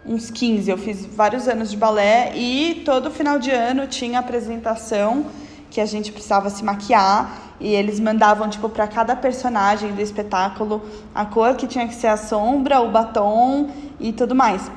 [0.07, 0.71] uns 15.
[0.71, 5.27] Eu fiz vários anos de balé e todo final de ano tinha apresentação
[5.71, 10.83] que a gente precisava se maquiar e eles mandavam tipo para cada personagem do espetáculo
[11.15, 14.71] a cor que tinha que ser a sombra, o batom e tudo mais.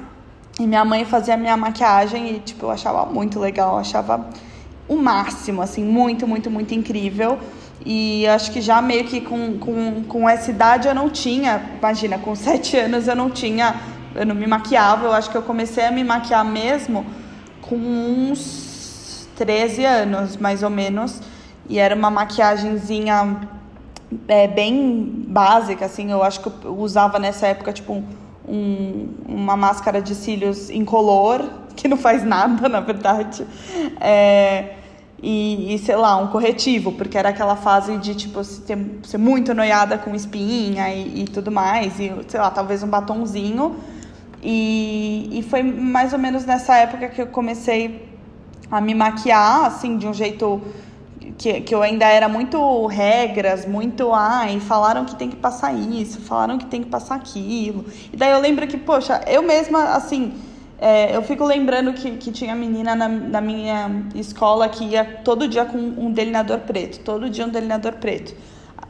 [0.60, 4.28] E minha mãe fazia a minha maquiagem e tipo eu achava muito legal, achava
[4.88, 7.38] o máximo, assim, muito, muito, muito incrível.
[7.86, 12.18] E acho que já meio que com, com, com essa idade eu não tinha, imagina,
[12.18, 13.76] com sete anos eu não tinha,
[14.18, 17.06] eu não me maquiava, eu acho que eu comecei a me maquiar mesmo
[17.62, 21.22] com uns 13 anos, mais ou menos.
[21.70, 23.42] E era uma maquiagenzinha
[24.28, 28.04] é, bem básica, assim, eu acho que eu usava nessa época, tipo,
[28.48, 33.46] um, uma máscara de cílios incolor, que não faz nada, na verdade.
[34.00, 34.76] É,
[35.22, 39.18] e, e, sei lá, um corretivo, porque era aquela fase de, tipo, se ter, ser
[39.18, 43.76] muito noiada com espinha e, e tudo mais, e, sei lá, talvez um batonzinho.
[44.42, 48.08] E, e foi mais ou menos nessa época que eu comecei
[48.70, 50.62] a me maquiar, assim, de um jeito
[51.38, 56.20] que, que eu ainda era muito regras, muito, ai, falaram que tem que passar isso,
[56.22, 57.86] falaram que tem que passar aquilo.
[58.12, 60.34] E daí eu lembro que, poxa, eu mesma, assim,
[60.80, 65.48] é, eu fico lembrando que, que tinha menina na, na minha escola que ia todo
[65.48, 68.36] dia com um delineador preto, todo dia um delineador preto.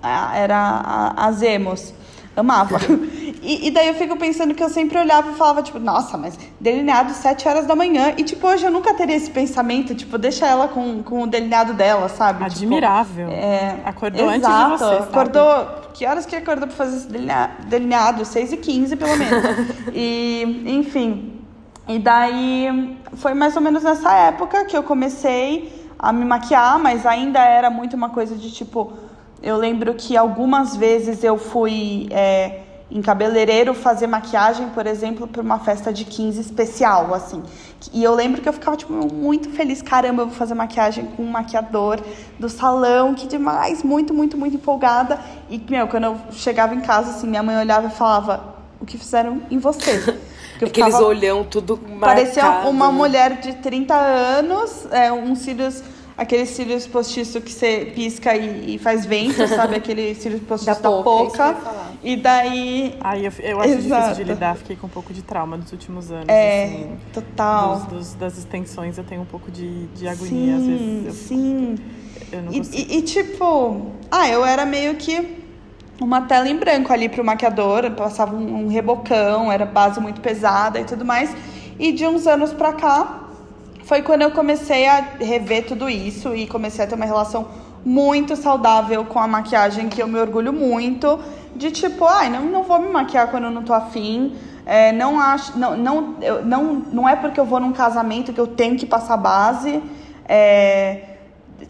[0.03, 1.93] Era a Zemos.
[2.35, 2.77] Amava.
[3.47, 6.37] E, e daí eu fico pensando que eu sempre olhava e falava, tipo, nossa, mas
[6.59, 8.13] delineado 7 horas da manhã.
[8.17, 11.73] E, tipo, hoje eu nunca teria esse pensamento, tipo, deixa ela com, com o delineado
[11.73, 12.39] dela, sabe?
[12.39, 13.29] Tipo, Admirável.
[13.29, 14.95] é, Acordou exato, antes de você.
[14.97, 15.09] sabe?
[15.09, 15.67] Acordou.
[15.93, 18.25] Que horas que acordou pra fazer esse delinea- delineado?
[18.25, 19.43] 6 e 15 pelo menos.
[19.95, 21.39] e, enfim.
[21.87, 27.05] E daí foi mais ou menos nessa época que eu comecei a me maquiar, mas
[27.05, 28.91] ainda era muito uma coisa de tipo.
[29.41, 35.41] Eu lembro que algumas vezes eu fui é, em cabeleireiro fazer maquiagem, por exemplo, para
[35.41, 37.43] uma festa de 15 especial, assim.
[37.93, 39.81] E eu lembro que eu ficava, tipo, muito feliz.
[39.81, 41.99] Caramba, eu vou fazer maquiagem com um maquiador
[42.39, 43.83] do salão, que demais.
[43.83, 45.19] Muito, muito, muito empolgada.
[45.49, 48.97] E, meu, quando eu chegava em casa, assim, minha mãe olhava e falava, o que
[48.97, 50.17] fizeram em você?
[50.59, 51.99] Eu Aqueles ficava- olhão tudo marcado.
[51.99, 55.83] Parecia uma mulher de 30 anos, é, uns cílios,
[56.17, 59.75] aqueles cílios postiços que você pisca e, e faz vento, sabe?
[59.75, 61.91] Aquele cílios postiço da, Da ia falar.
[62.03, 62.95] E daí.
[63.01, 64.15] Ai, eu, eu acho difícil Exato.
[64.15, 66.25] de lidar, fiquei com um pouco de trauma nos últimos anos.
[66.27, 66.97] É, assim.
[67.13, 67.75] total.
[67.75, 71.05] Dos, dos- das extensões eu tenho um pouco de, de agonia, às sim, vezes.
[71.05, 71.75] Eu, sim.
[72.31, 72.77] eu não E, consigo.
[72.93, 75.37] e- e, tipo, ah, eu era meio que
[75.99, 80.79] uma tela em branco ali pro maquiador, passava um, um rebocão, era base muito pesada
[80.79, 81.35] e tudo mais.
[81.79, 83.26] E de uns anos pra cá,
[83.87, 87.47] foi quando eu comecei a rever tudo isso e comecei a ter uma relação
[87.85, 91.17] muito saudável com a maquiagem, que eu me orgulho muito.
[91.55, 94.35] De tipo, ai, não, não vou me maquiar quando eu não tô afim.
[94.65, 95.57] É, não acho.
[95.57, 98.85] Não, não, eu, não, não é porque eu vou num casamento que eu tenho que
[98.85, 99.81] passar base.
[100.27, 101.03] É,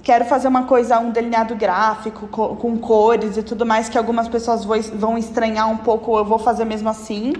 [0.01, 4.27] quero fazer uma coisa, um delineado gráfico, co- com cores e tudo mais, que algumas
[4.27, 7.34] pessoas vão estranhar um pouco, eu vou fazer mesmo assim.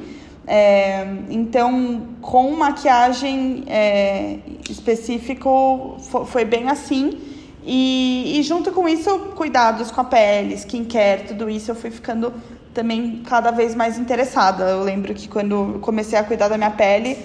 [0.48, 4.38] É, então, com maquiagem é,
[4.70, 7.20] específico, fo- foi bem assim.
[7.64, 12.34] E, e junto com isso, cuidados com a pele, skincare, tudo isso, eu fui ficando
[12.74, 14.64] também cada vez mais interessada.
[14.70, 17.18] Eu lembro que quando comecei a cuidar da minha pele,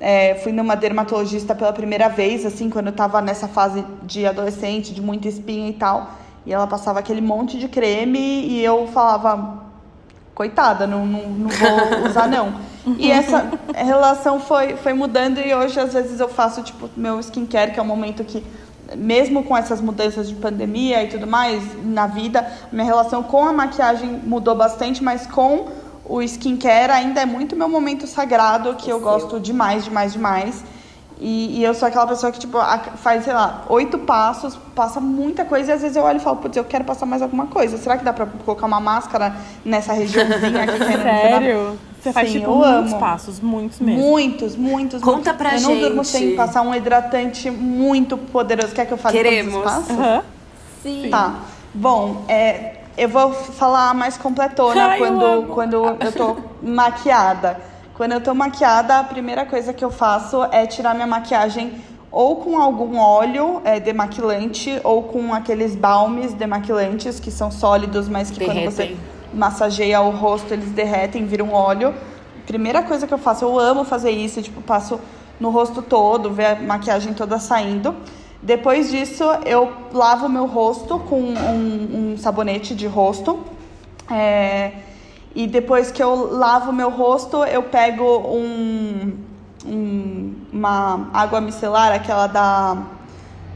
[0.00, 4.94] é, fui numa dermatologista pela primeira vez, assim, quando eu tava nessa fase de adolescente,
[4.94, 6.10] de muita espinha e tal.
[6.46, 9.61] E ela passava aquele monte de creme e eu falava,
[10.42, 12.54] coitada, não, não, não vou usar não.
[12.98, 17.70] E essa relação foi, foi mudando e hoje às vezes eu faço tipo meu skincare,
[17.70, 18.44] que é um momento que
[18.96, 23.52] mesmo com essas mudanças de pandemia e tudo mais na vida, minha relação com a
[23.52, 25.68] maquiagem mudou bastante, mas com
[26.04, 30.64] o skincare ainda é muito meu momento sagrado, que eu gosto demais, demais, demais.
[31.24, 32.58] E, e, eu sou aquela pessoa que, tipo,
[32.96, 36.38] faz, sei lá, oito passos, passa muita coisa e às vezes eu olho e falo,
[36.38, 37.78] putz, eu quero passar mais alguma coisa.
[37.78, 40.78] Será que dá pra colocar uma máscara nessa regiãozinha aqui?
[40.82, 41.78] Sério?
[42.00, 42.98] Você faz, Sim, tipo, muitos amo.
[42.98, 44.02] passos, muitos mesmo.
[44.02, 45.00] Muitos, muitos.
[45.00, 45.70] Conta pra eu gente.
[45.70, 48.74] Eu não durmo sem passar um hidratante muito poderoso.
[48.74, 49.54] Quer que eu faça Queremos.
[49.54, 49.96] todos os passos?
[49.96, 50.22] Uhum.
[50.82, 51.08] Sim.
[51.08, 51.36] Tá.
[51.72, 57.71] Bom, é, eu vou falar mais completona Ai, quando, eu quando eu tô maquiada.
[57.94, 61.72] Quando eu tô maquiada, a primeira coisa que eu faço é tirar minha maquiagem
[62.10, 68.30] ou com algum óleo é, demaquilante ou com aqueles balmes demaquilantes que são sólidos, mas
[68.30, 68.64] que derretem.
[68.64, 68.96] quando você
[69.32, 71.94] massageia o rosto eles derretem, viram óleo.
[72.46, 74.98] Primeira coisa que eu faço, eu amo fazer isso, tipo, passo
[75.38, 77.94] no rosto todo, ver a maquiagem toda saindo.
[78.42, 83.38] Depois disso, eu lavo meu rosto com um, um sabonete de rosto.
[84.10, 84.72] É,
[85.34, 89.12] e depois que eu lavo meu rosto, eu pego um,
[89.66, 92.82] um, uma água micelar, aquela da,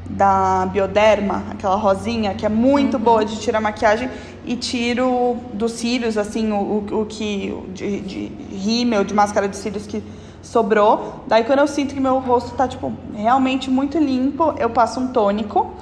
[0.09, 3.03] da Bioderma, aquela rosinha, que é muito uhum.
[3.03, 4.11] boa de tirar maquiagem,
[4.47, 7.53] e tiro dos cílios, assim, o, o, o que.
[7.75, 10.03] de, de rímel, de máscara de cílios que
[10.41, 11.25] sobrou.
[11.27, 15.09] Daí quando eu sinto que meu rosto tá, tipo, realmente muito limpo, eu passo um
[15.09, 15.75] tônico.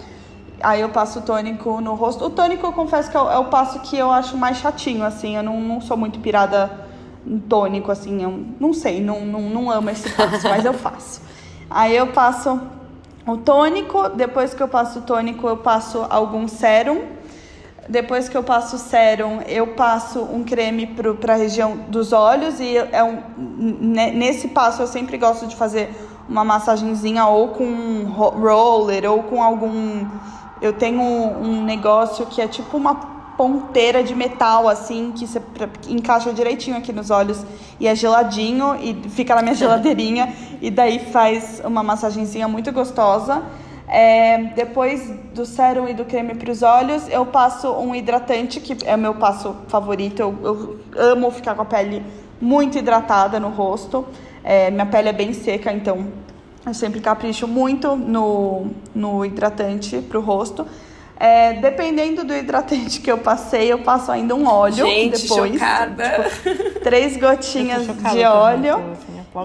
[0.64, 2.24] Aí eu passo o tônico no rosto.
[2.24, 5.04] O tônico, eu confesso que é o, é o passo que eu acho mais chatinho,
[5.04, 5.36] assim.
[5.36, 6.70] Eu não, não sou muito pirada
[7.26, 8.22] em tônico, assim.
[8.22, 11.20] Eu não sei, não, não, não amo esse passo, mas eu faço.
[11.68, 12.60] Aí eu passo
[13.26, 14.08] o tônico.
[14.08, 17.14] Depois que eu passo o tônico, eu passo algum sérum
[17.88, 22.58] depois que eu passo o sérum, eu passo um creme para a região dos olhos
[22.58, 25.90] e é um, nesse passo eu sempre gosto de fazer
[26.28, 30.06] uma massagenzinha ou com um roller ou com algum
[30.64, 32.94] eu tenho um negócio que é tipo uma
[33.36, 35.42] ponteira de metal assim que você
[35.88, 37.44] encaixa direitinho aqui nos olhos
[37.78, 43.42] e é geladinho e fica na minha geladeirinha e daí faz uma massagenzinha muito gostosa.
[43.86, 48.74] É, depois do sérum e do creme para os olhos, eu passo um hidratante, que
[48.86, 50.20] é o meu passo favorito.
[50.20, 52.02] Eu, eu amo ficar com a pele
[52.40, 54.06] muito hidratada no rosto.
[54.42, 56.06] É, minha pele é bem seca, então
[56.66, 60.66] eu sempre capricho muito no, no hidratante para o rosto.
[61.16, 65.52] É, dependendo do hidratante que eu passei, eu passo ainda um óleo Gente, depois.
[65.52, 66.30] Chocada.
[66.42, 68.82] Tipo, três gotinhas de óleo.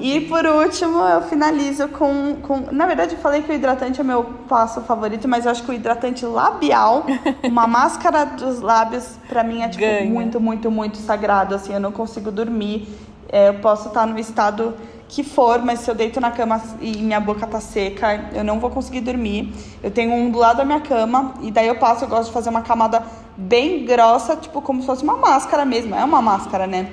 [0.01, 2.65] E por último, eu finalizo com, com.
[2.71, 5.71] Na verdade, eu falei que o hidratante é meu passo favorito, mas eu acho que
[5.71, 7.05] o hidratante labial,
[7.43, 10.09] uma máscara dos lábios, pra mim é tipo Ganha.
[10.09, 11.55] muito, muito, muito sagrado.
[11.55, 12.87] Assim, eu não consigo dormir.
[13.31, 14.75] É, eu posso estar no estado
[15.09, 18.59] que for, mas se eu deito na cama e minha boca tá seca, eu não
[18.59, 19.53] vou conseguir dormir.
[19.83, 22.33] Eu tenho um do lado da minha cama, e daí eu passo, eu gosto de
[22.33, 23.03] fazer uma camada
[23.35, 25.93] bem grossa, tipo como se fosse uma máscara mesmo.
[25.93, 26.89] É uma máscara, né?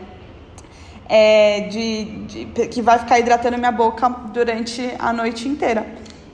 [1.08, 5.86] é, de, de, que vai ficar hidratando minha boca durante a noite inteira.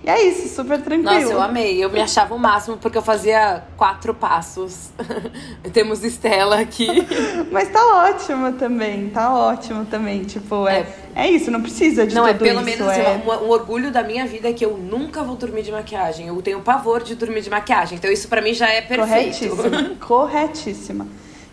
[0.05, 1.21] E é isso, super tranquilo.
[1.21, 1.83] Nossa, eu amei.
[1.83, 4.91] Eu me achava o máximo porque eu fazia quatro passos.
[5.73, 6.89] Temos Estela aqui.
[7.53, 10.25] Mas tá ótimo também, tá ótimo também.
[10.25, 10.81] Tipo, é,
[11.15, 12.65] é, é isso, não precisa de não, tudo é pelo isso.
[12.65, 13.23] menos assim, é...
[13.25, 16.27] um, um, orgulho da minha vida é que eu nunca vou dormir de maquiagem.
[16.27, 17.97] Eu tenho pavor de dormir de maquiagem.
[17.97, 19.55] Então isso para mim já é perfeito.
[19.57, 19.91] Corretíssima.
[20.05, 21.07] Corretíssima.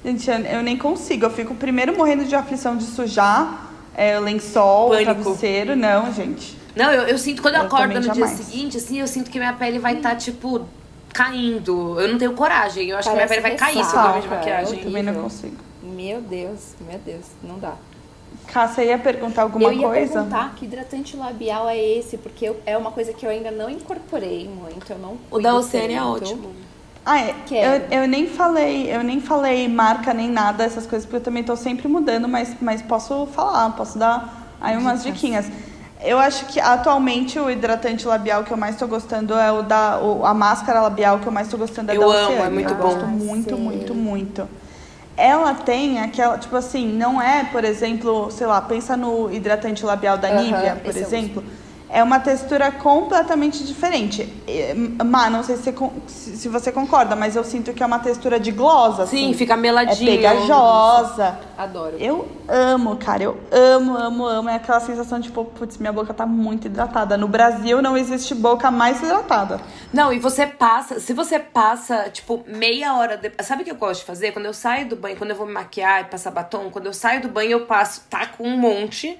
[0.03, 1.25] Gente, eu nem consigo.
[1.25, 5.13] Eu fico primeiro morrendo de aflição de sujar é, lençol, Pânico.
[5.13, 5.75] travesseiro.
[5.75, 6.58] Não, gente.
[6.75, 8.15] Não, eu, eu sinto quando eu, eu acordo no jamais.
[8.15, 10.65] dia seguinte, assim, eu sinto que minha pele vai estar, tá, tipo,
[11.13, 11.99] caindo.
[11.99, 12.89] Eu não tenho coragem.
[12.89, 14.77] Eu acho Parece que minha pele vai cair se eu dormir de maquiagem.
[14.77, 15.57] Eu também não consigo.
[15.81, 17.73] Meu Deus, meu Deus, não dá.
[18.47, 19.81] Cássia ia perguntar alguma coisa?
[19.81, 20.13] Eu ia coisa?
[20.13, 23.69] perguntar que hidratante labial é esse, porque eu, é uma coisa que eu ainda não
[23.69, 26.51] incorporei muito, eu não O da Oceania é ótimo.
[27.05, 27.35] Ah, é.
[27.51, 31.41] Eu, eu nem falei, eu nem falei marca nem nada, essas coisas, porque eu também
[31.41, 35.49] estou sempre mudando, mas, mas posso falar, posso dar aí umas diquinhas.
[36.01, 39.99] Eu acho que atualmente o hidratante labial que eu mais estou gostando é o da
[39.99, 42.71] o, a máscara labial que eu mais estou gostando é eu da amo, é muito
[42.71, 42.83] eu bom.
[42.83, 43.61] gosto muito, Sim.
[43.61, 44.49] muito, muito.
[45.17, 50.17] Ela tem aquela, tipo assim, não é, por exemplo, sei lá, pensa no hidratante labial
[50.17, 51.43] da Nivea, por exemplo.
[51.45, 51.58] É
[51.91, 54.31] é uma textura completamente diferente.
[55.03, 58.39] Má, não sei se você, se você concorda, mas eu sinto que é uma textura
[58.39, 59.29] de gloss, assim.
[59.29, 60.11] Sim, fica meladinho.
[60.11, 61.39] É pegajosa.
[61.57, 61.97] Adoro.
[61.97, 63.23] Eu amo, cara.
[63.23, 64.49] Eu amo, amo, amo.
[64.49, 67.17] É aquela sensação de, tipo, putz, minha boca tá muito hidratada.
[67.17, 69.59] No Brasil não existe boca mais hidratada.
[69.91, 73.17] Não, e você passa, se você passa, tipo, meia hora.
[73.17, 73.31] De...
[73.43, 74.31] Sabe o que eu gosto de fazer?
[74.31, 76.93] Quando eu saio do banho, quando eu vou me maquiar e passar batom, quando eu
[76.93, 79.17] saio do banho, eu passo, taco tá um monte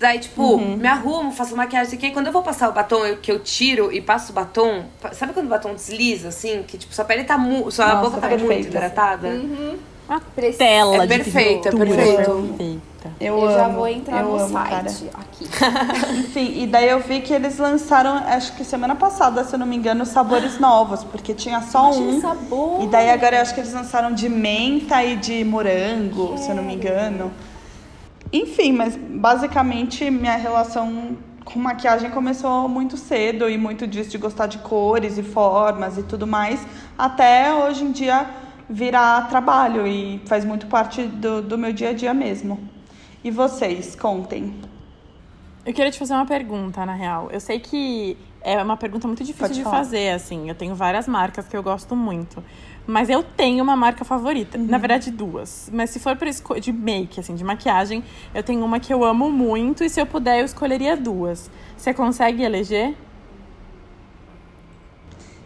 [0.00, 0.78] Daí, tipo, uhum.
[0.78, 3.92] me arrumo, faço maquiagem, que quando eu vou passar o batom, eu, que eu tiro
[3.92, 6.64] e passo o batom, sabe quando o batom desliza, assim?
[6.66, 7.36] Que, tipo, sua pele tá...
[7.36, 8.50] Mu sua Nossa, boca tá perfeito.
[8.50, 9.28] muito hidratada?
[9.28, 9.76] Uhum.
[10.08, 10.20] Uma
[10.56, 12.30] tela É de perfeita, é perfeito.
[12.32, 12.80] perfeita.
[13.20, 14.88] Eu, Eu, já vou entrar eu no amo, cara.
[14.88, 15.44] site aqui.
[16.18, 19.66] Enfim, e daí eu vi que eles lançaram, acho que semana passada, se eu não
[19.66, 22.20] me engano, sabores novos, porque tinha só Tinha um.
[22.22, 22.82] sabor.
[22.82, 26.54] E daí agora eu acho que eles lançaram de menta e de morango, se eu
[26.54, 27.30] não me engano.
[28.32, 34.46] Enfim, mas basicamente minha relação com maquiagem começou muito cedo e muito disso de gostar
[34.46, 36.64] de cores e formas e tudo mais,
[36.96, 38.28] até hoje em dia
[38.68, 42.68] virar trabalho e faz muito parte do, do meu dia a dia mesmo.
[43.24, 44.54] E vocês, contem.
[45.66, 47.28] Eu queria te fazer uma pergunta, na real.
[47.32, 49.76] Eu sei que é uma pergunta muito difícil Pode de falar.
[49.78, 50.48] fazer, assim.
[50.48, 52.42] Eu tenho várias marcas que eu gosto muito.
[52.86, 54.56] Mas eu tenho uma marca favorita.
[54.58, 55.70] Na verdade, duas.
[55.72, 58.02] Mas se for esco- de make, assim, de maquiagem,
[58.34, 59.84] eu tenho uma que eu amo muito.
[59.84, 61.50] E se eu puder, eu escolheria duas.
[61.76, 62.94] Você consegue eleger?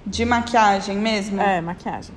[0.07, 1.41] De maquiagem mesmo?
[1.41, 2.15] É, maquiagem.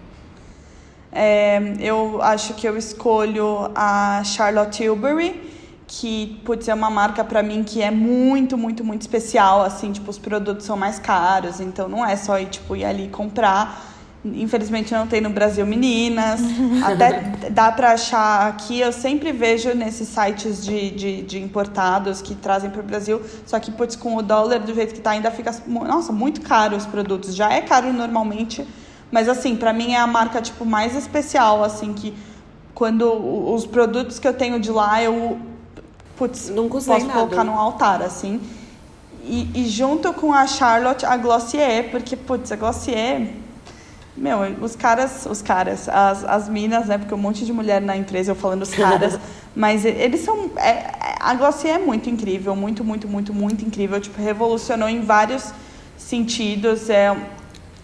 [1.12, 5.42] É, eu acho que eu escolho a Charlotte Tilbury,
[5.88, 10.10] que, putz, é uma marca pra mim que é muito, muito, muito especial, assim, tipo,
[10.12, 13.86] os produtos são mais caros, então não é só ir, tipo, ir ali comprar.
[14.26, 16.42] Infelizmente não tem no Brasil meninas.
[16.84, 22.36] Até dá pra achar aqui, eu sempre vejo nesses sites de, de, de importados que
[22.36, 25.56] trazem pro Brasil, só que, putz, com o dólar do jeito que tá, ainda fica,
[25.68, 27.34] nossa, muito caro os produtos.
[27.34, 28.68] Já é caro normalmente,
[29.10, 32.14] mas assim, pra mim é a marca tipo mais especial, assim, que
[32.76, 35.40] quando o- os produtos que eu tenho de lá eu
[36.18, 37.20] putz, usei posso nada.
[37.20, 38.42] colocar no altar, assim.
[39.24, 43.34] E, e junto com a Charlotte, a Glossier, porque putz, a Glossier
[44.18, 46.98] meu, os caras, os caras, as, as minas, né?
[46.98, 49.20] Porque um monte de mulher na empresa eu falando os caras.
[49.56, 50.50] mas eles são.
[50.56, 54.00] é- é- a Glossier é muito incrível, muito, muito, muito, muito incrível.
[54.02, 55.54] Tipo, revolucionou em vários
[55.98, 56.90] sentidos.
[56.90, 57.16] É,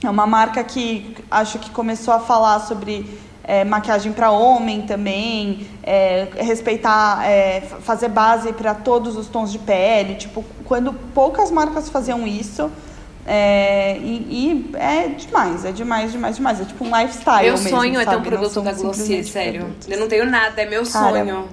[0.04, 3.06] é uma marca que acho que começou a falar sobre
[3.44, 9.52] é, maquiagem para homem também, é, respeitar, é, fa- fazer base para todos os tons
[9.52, 10.16] de pele.
[10.16, 12.70] Tipo, quando poucas marcas faziam isso.
[13.26, 16.60] É, e, e é demais, é demais, demais, demais.
[16.62, 17.44] É tipo um lifestyle.
[17.44, 18.28] Meu mesmo, sonho é ter um sabe?
[18.30, 19.62] Produto da Glossier, sério.
[19.62, 19.88] produtos.
[19.90, 21.48] Eu não tenho nada, é meu Cara, sonho.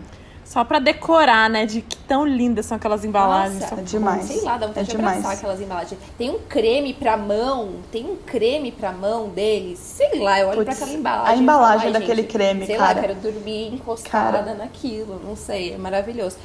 [0.51, 1.65] Só pra decorar, né?
[1.65, 3.61] De que tão lindas são aquelas embalagens.
[3.61, 4.25] Nossa, São- É demais.
[4.25, 5.39] Sei lá, dá vontade É de abraçar demais.
[5.39, 6.01] aquelas embalagens.
[6.19, 9.79] Tem um creme pra mão, tem um creme pra mão deles.
[9.79, 11.23] Sei lá, eu olho pra Putz, aquela embalagem.
[11.23, 12.95] a falo, embalagem "Ai, daquele gente, creme, sei cara.
[12.95, 14.55] lá, quero dormir encostada Cara.
[14.55, 15.21] naquilo.
[15.25, 16.37] Não sei, é maravilhoso.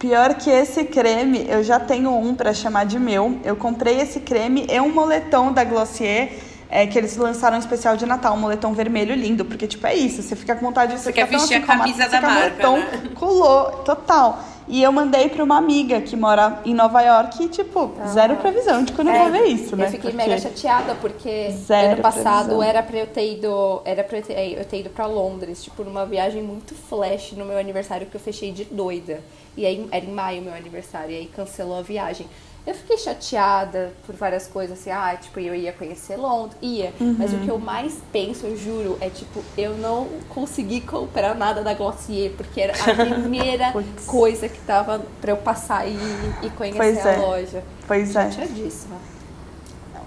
[0.00, 3.38] Pior que esse creme, eu já tenho um pra chamar de meu.
[3.44, 6.32] Eu comprei esse creme e um moletom da Glossier.
[6.70, 9.94] É, que eles lançaram um especial de Natal, um moletom vermelho lindo, porque, tipo, é
[9.94, 12.20] isso, você fica com vontade de Você você quer vestir assim a com camisa da
[12.20, 13.10] marca, moletom, né?
[13.16, 14.38] colou, total.
[14.70, 18.84] E eu mandei pra uma amiga que mora em Nova York e, tipo, zero previsão
[18.84, 19.86] de quando eu vou ver isso, né?
[19.86, 22.62] Eu fiquei Porque- mega chateada porque Zero ano passado previsão.
[22.62, 23.80] era pra eu ter ido.
[23.86, 27.46] Era pra eu ter, eu ter ido pra Londres, tipo, numa viagem muito flash no
[27.46, 29.20] meu aniversário que eu fechei de doida.
[29.56, 32.26] E aí era em maio meu aniversário, e aí cancelou a viagem.
[32.68, 36.92] Eu fiquei chateada por várias coisas, assim, ah, tipo, eu ia conhecer Londres, ia.
[37.00, 37.38] Mas Uhum.
[37.38, 41.72] o que eu mais penso, eu juro, é tipo, eu não consegui comprar nada da
[41.72, 42.76] Glossier, porque era a
[43.16, 43.72] primeira
[44.06, 45.96] coisa que tava pra eu passar e,
[46.42, 47.16] e conhecer Pois a é.
[47.16, 47.64] loja.
[47.86, 48.30] Pois é.
[48.32, 48.96] Chateadíssima.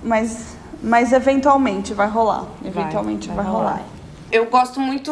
[0.03, 2.45] Mas, mas eventualmente vai rolar.
[2.61, 3.69] Vai, Eventualmente vai, vai rolar.
[3.71, 3.85] rolar.
[4.31, 5.11] Eu gosto muito.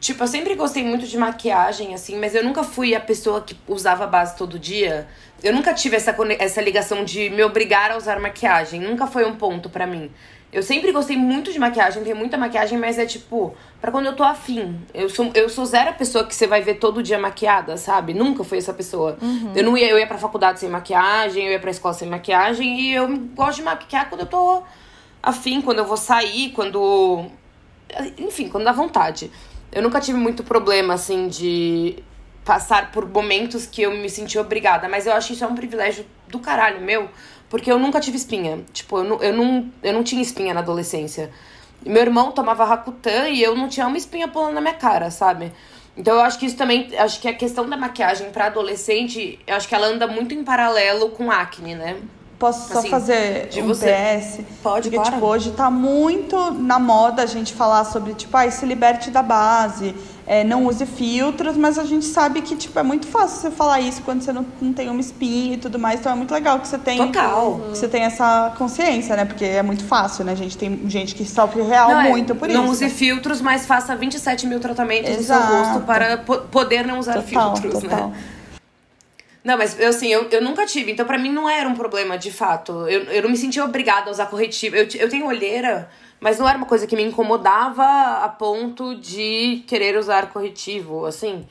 [0.00, 3.54] Tipo, eu sempre gostei muito de maquiagem, assim, mas eu nunca fui a pessoa que
[3.68, 5.06] usava base todo dia.
[5.42, 8.80] Eu nunca tive essa, essa ligação de me obrigar a usar maquiagem.
[8.80, 10.10] Nunca foi um ponto pra mim.
[10.50, 14.16] Eu sempre gostei muito de maquiagem, tenho muita maquiagem, mas é tipo, pra quando eu
[14.16, 14.80] tô afim.
[14.94, 18.14] Eu sou, eu sou zero a pessoa que você vai ver todo dia maquiada, sabe?
[18.14, 19.18] Nunca fui essa pessoa.
[19.54, 22.80] Eu não ia, eu ia pra faculdade sem maquiagem, eu ia pra escola sem maquiagem,
[22.80, 24.62] e eu gosto de maquiar quando eu tô
[25.22, 27.26] afim, quando eu vou sair, quando
[28.18, 29.30] enfim, quando dá vontade.
[29.72, 32.02] Eu nunca tive muito problema, assim, de
[32.44, 35.54] passar por momentos que eu me senti obrigada, mas eu acho que isso é um
[35.54, 37.08] privilégio do caralho meu,
[37.48, 38.64] porque eu nunca tive espinha.
[38.72, 41.30] Tipo, eu não, eu não, eu não tinha espinha na adolescência.
[41.84, 45.52] Meu irmão tomava Rakutan e eu não tinha uma espinha pulando na minha cara, sabe?
[45.96, 49.54] Então eu acho que isso também, acho que a questão da maquiagem pra adolescente, eu
[49.54, 51.96] acho que ela anda muito em paralelo com acne, né?
[52.40, 53.92] Posso só Assim, fazer de um você.
[53.92, 54.40] PS?
[54.62, 58.64] Pode, Porque, tipo, hoje tá muito na moda a gente falar sobre, tipo, ai, se
[58.64, 59.94] liberte da base,
[60.26, 63.80] é, não use filtros, mas a gente sabe que, tipo, é muito fácil você falar
[63.80, 66.58] isso quando você não, não tem uma espinha e tudo mais, então é muito legal
[66.60, 66.96] que você tem...
[66.96, 67.60] Total.
[67.72, 69.26] Que você tem essa consciência, né?
[69.26, 70.32] Porque é muito fácil, né?
[70.32, 72.72] A gente tem gente que sofre real Não, é, muito por não isso.
[72.72, 72.90] use né?
[72.90, 75.46] filtros, mas faça 27 mil tratamentos no Exato.
[75.46, 78.08] seu rosto para po- poder não usar Total, filtros, total.
[78.08, 78.14] né?
[79.42, 82.18] Não, mas eu assim, eu, eu nunca tive, então pra mim não era um problema
[82.18, 82.72] de fato.
[82.88, 84.76] Eu, eu não me sentia obrigada a usar corretivo.
[84.76, 85.88] Eu, eu tenho olheira,
[86.20, 87.84] mas não era uma coisa que me incomodava
[88.22, 91.46] a ponto de querer usar corretivo, assim.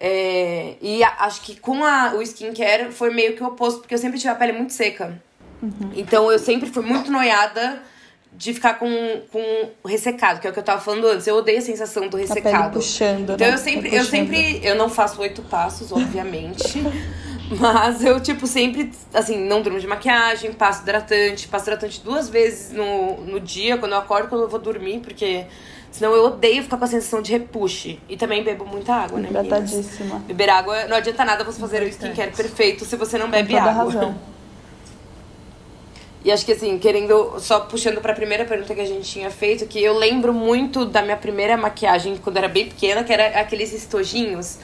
[0.00, 3.94] É, e a, acho que com a, o skincare foi meio que o oposto, porque
[3.94, 5.22] eu sempre tive a pele muito seca.
[5.62, 5.92] Uhum.
[5.94, 7.80] Então eu sempre fui muito noiada
[8.36, 8.88] de ficar com,
[9.30, 11.26] com ressecado, que é o que eu tava falando antes.
[11.26, 12.54] Eu odeio a sensação do ressecado.
[12.54, 13.54] A pele puxando, então né?
[13.54, 16.82] eu sempre, tá eu sempre, eu não faço oito passos, obviamente.
[17.60, 22.72] mas eu, tipo, sempre, assim, não durmo de maquiagem, passo hidratante, passo hidratante duas vezes
[22.72, 25.46] no, no dia, quando eu acordo, quando eu vou dormir, porque
[25.92, 28.00] senão eu odeio ficar com a sensação de repuxe.
[28.08, 29.28] E também bebo muita água, né?
[29.28, 30.18] Hidratadíssima.
[30.26, 33.72] Beber água, não adianta nada você fazer o skincare perfeito se você não bebe água.
[33.84, 34.14] Razão.
[36.24, 39.30] E acho que assim, querendo, só puxando para a primeira pergunta que a gente tinha
[39.30, 43.38] feito, que eu lembro muito da minha primeira maquiagem quando era bem pequena, que era
[43.38, 44.58] aqueles estojinhos.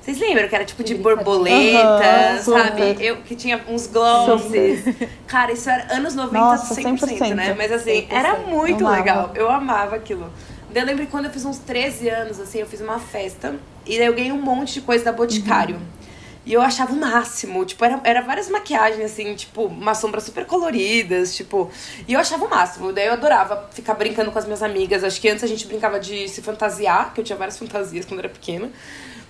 [0.00, 2.96] Vocês lembram que era tipo de borboleta, uhum, sabe?
[2.98, 4.82] Eu que tinha uns glosses.
[5.28, 7.54] Cara, isso era anos 90, Nossa, 100%, 100%, né?
[7.56, 8.06] Mas assim, 100%.
[8.10, 9.30] era muito legal.
[9.34, 10.32] Eu amava aquilo.
[10.72, 13.54] Daí eu lembro que quando eu fiz uns 13 anos, assim, eu fiz uma festa
[13.84, 15.76] e daí eu ganhei um monte de coisa da Boticário.
[15.76, 16.01] Uhum.
[16.44, 17.64] E eu achava o máximo.
[17.64, 21.70] Tipo, era, era várias maquiagens, assim, tipo, umas sombras super coloridas, tipo.
[22.08, 22.92] E eu achava o máximo.
[22.92, 25.04] Daí eu adorava ficar brincando com as minhas amigas.
[25.04, 28.20] Acho que antes a gente brincava de se fantasiar, que eu tinha várias fantasias quando
[28.20, 28.70] era pequena.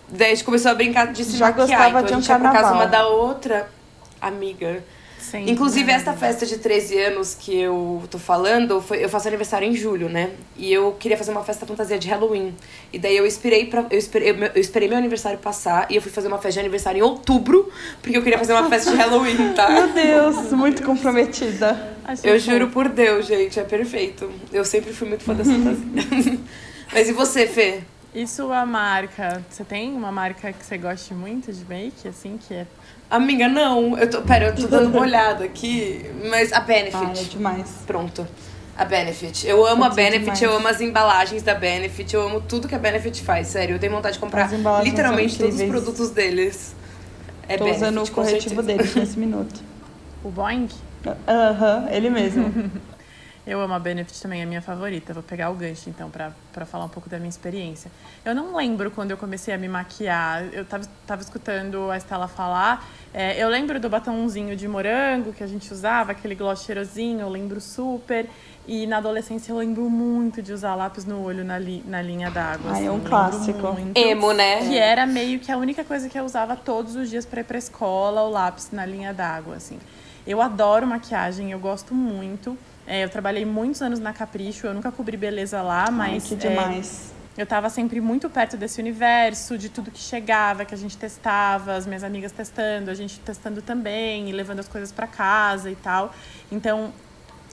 [0.09, 1.67] Daí a gente começou a brincar de se Já maquiar.
[1.69, 3.69] Gostava então de a gente ia pra casa uma da outra.
[4.21, 4.83] Amiga.
[5.33, 5.95] Sim, Inclusive, é.
[5.95, 10.07] essa festa de 13 anos que eu tô falando, foi, eu faço aniversário em julho,
[10.07, 10.29] né?
[10.59, 12.55] E eu queria fazer uma festa fantasia de Halloween.
[12.93, 13.87] E daí eu esperei pra.
[13.91, 16.99] Eu esperei, eu esperei meu aniversário passar e eu fui fazer uma festa de aniversário
[16.99, 17.73] em outubro,
[18.03, 19.71] porque eu queria fazer uma festa de Halloween, tá?
[19.71, 21.97] Meu Deus, muito comprometida.
[22.23, 24.31] eu juro por Deus, gente, é perfeito.
[24.53, 26.39] Eu sempre fui muito fã dessa fantasia.
[26.93, 27.81] Mas e você, Fê?
[28.15, 29.43] E sua marca?
[29.49, 32.67] Você tem uma marca que você goste muito de make, assim, que é
[33.13, 33.99] Amiga, não.
[33.99, 36.03] Eu tô, pera, eu tô dando uma olhada aqui.
[36.31, 36.97] Mas a Benefit.
[36.97, 37.71] Ah, é demais.
[37.87, 38.27] Pronto.
[38.75, 39.47] A Benefit.
[39.47, 40.43] Eu amo a Benefit, demais.
[40.43, 43.75] eu amo as embalagens da Benefit, eu amo tudo que a Benefit faz, sério.
[43.77, 44.51] Eu tenho vontade de comprar
[44.83, 46.75] literalmente todos os produtos deles.
[47.47, 49.61] É Tô Benefit, usando o corretivo deles nesse minuto.
[50.25, 50.69] O Boeing?
[51.07, 52.51] Aham, uh -huh, ele mesmo.
[53.45, 55.13] Eu amo a Benefit também, é a minha favorita.
[55.13, 57.91] Vou pegar o gancho, então, para falar um pouco da minha experiência.
[58.25, 60.45] Eu não lembro quando eu comecei a me maquiar.
[60.53, 62.87] Eu tava, tava escutando a Estela falar.
[63.13, 67.29] É, eu lembro do batomzinho de morango que a gente usava, aquele gloss cheirosinho, eu
[67.29, 68.29] lembro super.
[68.65, 72.31] E na adolescência eu lembro muito de usar lápis no olho na, li, na linha
[72.31, 72.71] d'água.
[72.71, 73.73] Ah, assim, é um clássico.
[73.73, 74.61] Muito, Emo, né?
[74.69, 77.45] Que era meio que a única coisa que eu usava todos os dias para ir
[77.45, 79.81] pra escola, o lápis na linha d'água, assim.
[80.25, 82.57] Eu adoro maquiagem, eu gosto muito.
[82.87, 86.25] É, eu trabalhei muitos anos na Capricho, eu nunca cobri beleza lá, mas.
[86.25, 87.13] Ai, que demais.
[87.37, 90.99] É, eu estava sempre muito perto desse universo, de tudo que chegava, que a gente
[90.99, 95.71] testava, as minhas amigas testando, a gente testando também, e levando as coisas para casa
[95.71, 96.15] e tal.
[96.51, 96.93] Então,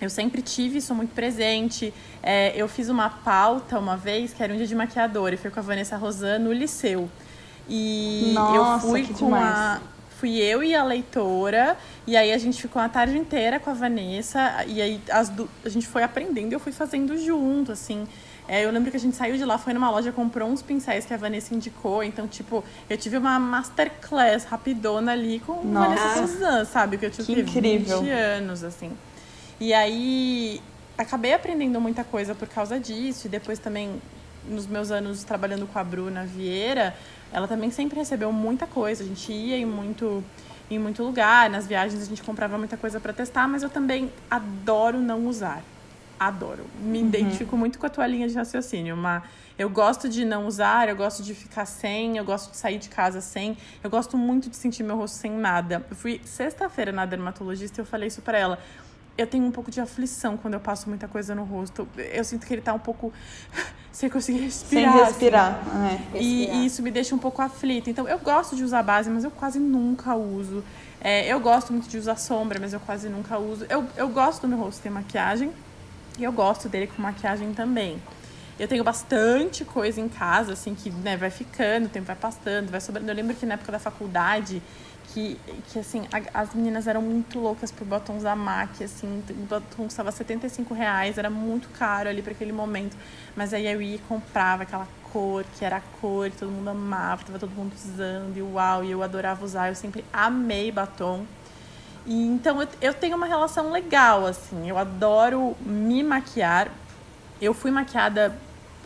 [0.02, 1.94] eu sempre tive isso muito presente.
[2.22, 5.52] É, eu fiz uma pauta uma vez, que era um dia de maquiador, e foi
[5.52, 7.10] com a Vanessa Rosan no Liceu.
[7.68, 9.56] E Nossa, eu fui com demais.
[9.56, 9.82] a
[10.20, 13.74] fui eu e a leitora, e aí a gente ficou a tarde inteira com a
[13.74, 15.50] Vanessa, e aí as do...
[15.64, 18.06] a gente foi aprendendo e eu fui fazendo junto, assim.
[18.46, 21.06] É, eu lembro que a gente saiu de lá, foi numa loja, comprou uns pincéis
[21.06, 22.04] que a Vanessa indicou.
[22.04, 25.90] Então, tipo, eu tive uma masterclass rapidona ali com Nossa.
[25.90, 26.98] Vanessa Suzan, sabe?
[26.98, 28.02] Que eu tive que incrível.
[28.02, 28.92] 20 anos, assim.
[29.60, 30.60] E aí,
[30.98, 33.28] acabei aprendendo muita coisa por causa disso.
[33.28, 34.02] E depois também,
[34.48, 36.96] nos meus anos trabalhando com a Bruna Vieira,
[37.32, 39.04] ela também sempre recebeu muita coisa.
[39.04, 40.24] A gente ia em muito
[40.72, 44.12] em muito lugar, nas viagens a gente comprava muita coisa para testar, mas eu também
[44.30, 45.64] adoro não usar.
[46.20, 46.64] Adoro.
[46.80, 47.08] Me uhum.
[47.08, 49.24] identifico muito com a tua linha de raciocínio, mas
[49.58, 52.88] eu gosto de não usar, eu gosto de ficar sem, eu gosto de sair de
[52.88, 55.84] casa sem, eu gosto muito de sentir meu rosto sem nada.
[55.90, 58.60] Eu fui sexta-feira na dermatologista e eu falei isso para ela
[59.20, 61.88] eu tenho um pouco de aflição quando eu passo muita coisa no rosto.
[61.98, 63.12] Eu sinto que ele tá um pouco
[63.92, 64.94] sem conseguir respirar.
[64.94, 65.60] Sem respirar.
[65.68, 66.18] Assim.
[66.18, 66.22] É.
[66.22, 67.90] E, e, isso me deixa um pouco aflita.
[67.90, 70.64] Então, eu gosto de usar base, mas eu quase nunca uso.
[71.02, 73.66] É, eu gosto muito de usar sombra, mas eu quase nunca uso.
[73.70, 75.52] Eu, eu gosto do meu rosto ter maquiagem
[76.18, 78.02] e eu gosto dele com maquiagem também.
[78.58, 82.70] Eu tenho bastante coisa em casa, assim, que né, vai ficando, o tempo vai passando,
[82.70, 83.10] vai sobrando.
[83.10, 84.62] Eu lembro que na época da faculdade
[85.14, 85.40] que,
[85.72, 89.86] que assim, a, as meninas eram muito loucas por batons da MAC, assim, o batom
[89.86, 92.96] custava 75 reais, era muito caro ali para aquele momento.
[93.36, 96.70] Mas aí eu ia e comprava aquela cor, que era a cor que todo mundo
[96.70, 101.26] amava, tava todo mundo usando, e uau, e eu adorava usar, eu sempre amei batom.
[102.06, 106.70] E, então eu, eu tenho uma relação legal, assim, eu adoro me maquiar.
[107.42, 108.38] Eu fui maquiada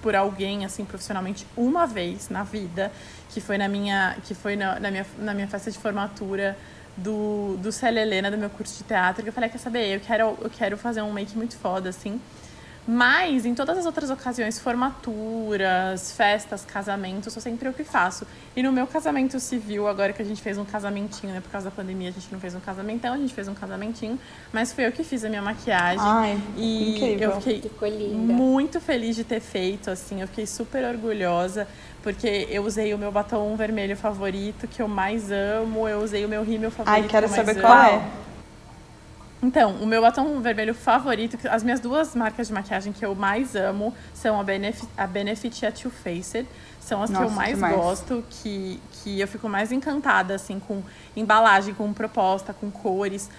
[0.03, 2.91] por alguém, assim, profissionalmente, uma vez na vida,
[3.29, 6.57] que foi na minha, que foi na, na minha, na minha festa de formatura
[6.97, 10.01] do, do Célia Helena, do meu curso de teatro, que eu falei, quer saber, eu
[10.01, 12.19] quero, eu quero fazer um make muito foda, assim.
[12.85, 18.27] Mas em todas as outras ocasiões, formaturas, festas, casamentos, sou sempre eu que faço.
[18.55, 21.39] E no meu casamento civil, agora que a gente fez um casamentinho, né?
[21.39, 24.19] Por causa da pandemia, a gente não fez um casamentão, a gente fez um casamentinho.
[24.51, 25.99] Mas foi eu que fiz a minha maquiagem.
[26.01, 27.31] Ai, e incrível.
[27.31, 28.33] eu fiquei Ficou linda.
[28.33, 30.21] muito feliz de ter feito, assim.
[30.21, 31.67] Eu fiquei super orgulhosa,
[32.01, 35.87] porque eu usei o meu batom vermelho favorito, que eu mais amo.
[35.87, 37.03] Eu usei o meu rímel favorito.
[37.03, 37.61] Ai, quero que eu mais saber amo.
[37.61, 38.01] qual é.
[39.43, 43.55] Então, o meu batom vermelho favorito, as minhas duas marcas de maquiagem que eu mais
[43.55, 46.47] amo são a Benefit, a Benefit e a Too Faced.
[46.79, 47.75] São as que eu Nossa, mais demais.
[47.75, 50.81] gosto, que, que eu fico mais encantada, assim, com
[51.15, 53.29] embalagem, com proposta, com cores,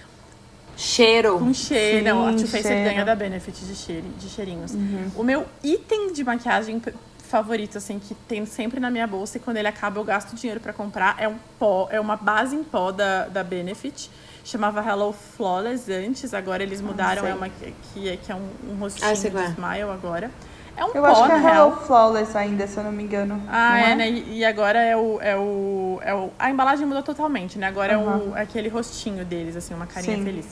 [0.77, 1.39] Cheiro.
[1.39, 1.99] com cheiro.
[1.99, 4.73] Sim, Não, a Too Faced ganha da Benefit de, cheiro, de cheirinhos.
[4.73, 5.11] Uhum.
[5.15, 6.81] O meu item de maquiagem
[7.19, 10.59] favorito, assim, que tem sempre na minha bolsa e quando ele acaba eu gasto dinheiro
[10.59, 14.09] pra comprar, é um pó, é uma base em pó da, da Benefit.
[14.45, 17.31] Chamava Hello Flawless antes, agora eles mudaram, sei.
[17.31, 19.47] é uma que, que é, que é um, um rostinho Ah, de qual é.
[19.47, 20.31] smile agora.
[20.77, 21.67] É um Eu pó, acho que é real.
[21.71, 23.41] Hello Flawless ainda, se eu não me engano.
[23.47, 24.09] Ah, não é, né?
[24.11, 26.29] E agora é o, é o, é o.
[26.37, 27.65] A embalagem mudou totalmente, né?
[27.65, 30.23] Agora é, o, é aquele rostinho deles, assim, uma carinha Sim.
[30.23, 30.45] feliz.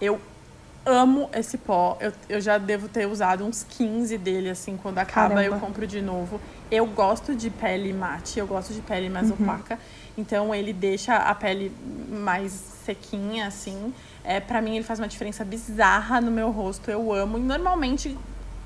[0.00, 0.20] Eu
[0.84, 1.96] amo esse pó.
[2.00, 5.64] Eu, eu já devo ter usado uns 15 dele, assim, quando acaba eu Caramba.
[5.64, 6.40] compro de novo.
[6.70, 9.78] Eu gosto de pele mate, eu gosto de pele mais opaca.
[10.18, 11.72] Então ele deixa a pele
[12.10, 12.52] mais
[12.84, 13.94] sequinha, assim.
[14.24, 16.90] É, para mim ele faz uma diferença bizarra no meu rosto.
[16.90, 17.38] Eu amo.
[17.38, 18.18] E normalmente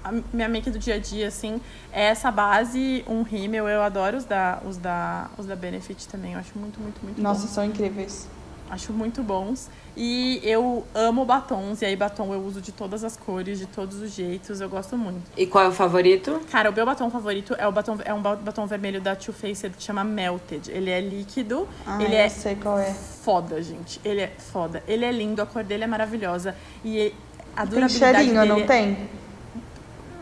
[0.02, 1.60] a minha make do dia a dia, assim,
[1.92, 3.68] é essa base, um rímel.
[3.68, 6.32] Eu adoro os da, os da, os da Benefit também.
[6.32, 7.52] Eu acho muito, muito, muito Nossa, bom.
[7.52, 8.26] são incríveis.
[8.72, 9.68] Acho muito bons.
[9.94, 11.82] E eu amo batons.
[11.82, 14.62] E aí, batom eu uso de todas as cores, de todos os jeitos.
[14.62, 15.20] Eu gosto muito.
[15.36, 16.40] E qual é o favorito?
[16.50, 19.34] Cara, o meu batom favorito é o batom, é um ba- batom vermelho da Too
[19.34, 20.70] Faced que chama Melted.
[20.70, 21.68] Ele é líquido.
[21.86, 22.94] Ah, ele eu é sei qual é.
[22.94, 24.00] foda, gente.
[24.02, 24.82] Ele é foda.
[24.88, 26.56] Ele é lindo, a cor dele é maravilhosa.
[26.82, 27.12] E
[27.54, 28.98] a Tem durabilidade cheirinho, dele não é- tem?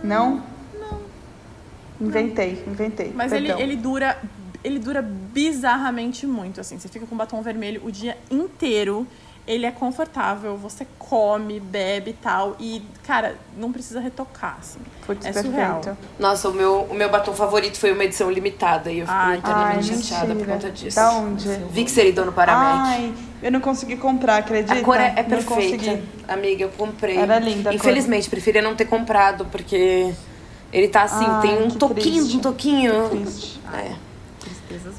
[0.03, 0.43] Não?
[0.81, 1.01] Não.
[2.01, 3.13] Inventei, inventei.
[3.15, 4.19] Mas ele, ele dura
[4.63, 6.79] ele dura bizarramente muito, assim.
[6.79, 9.07] Você fica com batom vermelho o dia inteiro.
[9.47, 12.55] Ele é confortável, você come, bebe e tal.
[12.61, 14.79] E, cara, não precisa retocar, assim.
[15.05, 15.51] Putz, é perfeito.
[15.51, 15.97] surreal.
[16.21, 19.91] Nossa, o meu, o meu batom favorito foi uma edição limitada e eu Ai, eternamente
[19.93, 20.53] Ai, chateada por mentira.
[20.53, 20.97] conta disso.
[20.97, 21.49] Da onde?
[21.73, 22.87] Vixer do Paramount.
[22.87, 24.75] Ai, eu não consegui comprar, acredita?
[24.75, 25.55] A cor é, é Não perfeita.
[25.55, 26.03] consegui.
[26.29, 27.17] Amiga, eu comprei.
[27.17, 27.75] Era linda a cor.
[27.75, 30.13] Infelizmente, preferia não ter comprado, porque
[30.73, 32.37] ele tá assim, Ai, tem um que toquinho, triste.
[32.37, 33.09] um toquinho.
[33.09, 33.61] Triste.
[33.75, 34.10] É.
[34.71, 34.93] Mesmo.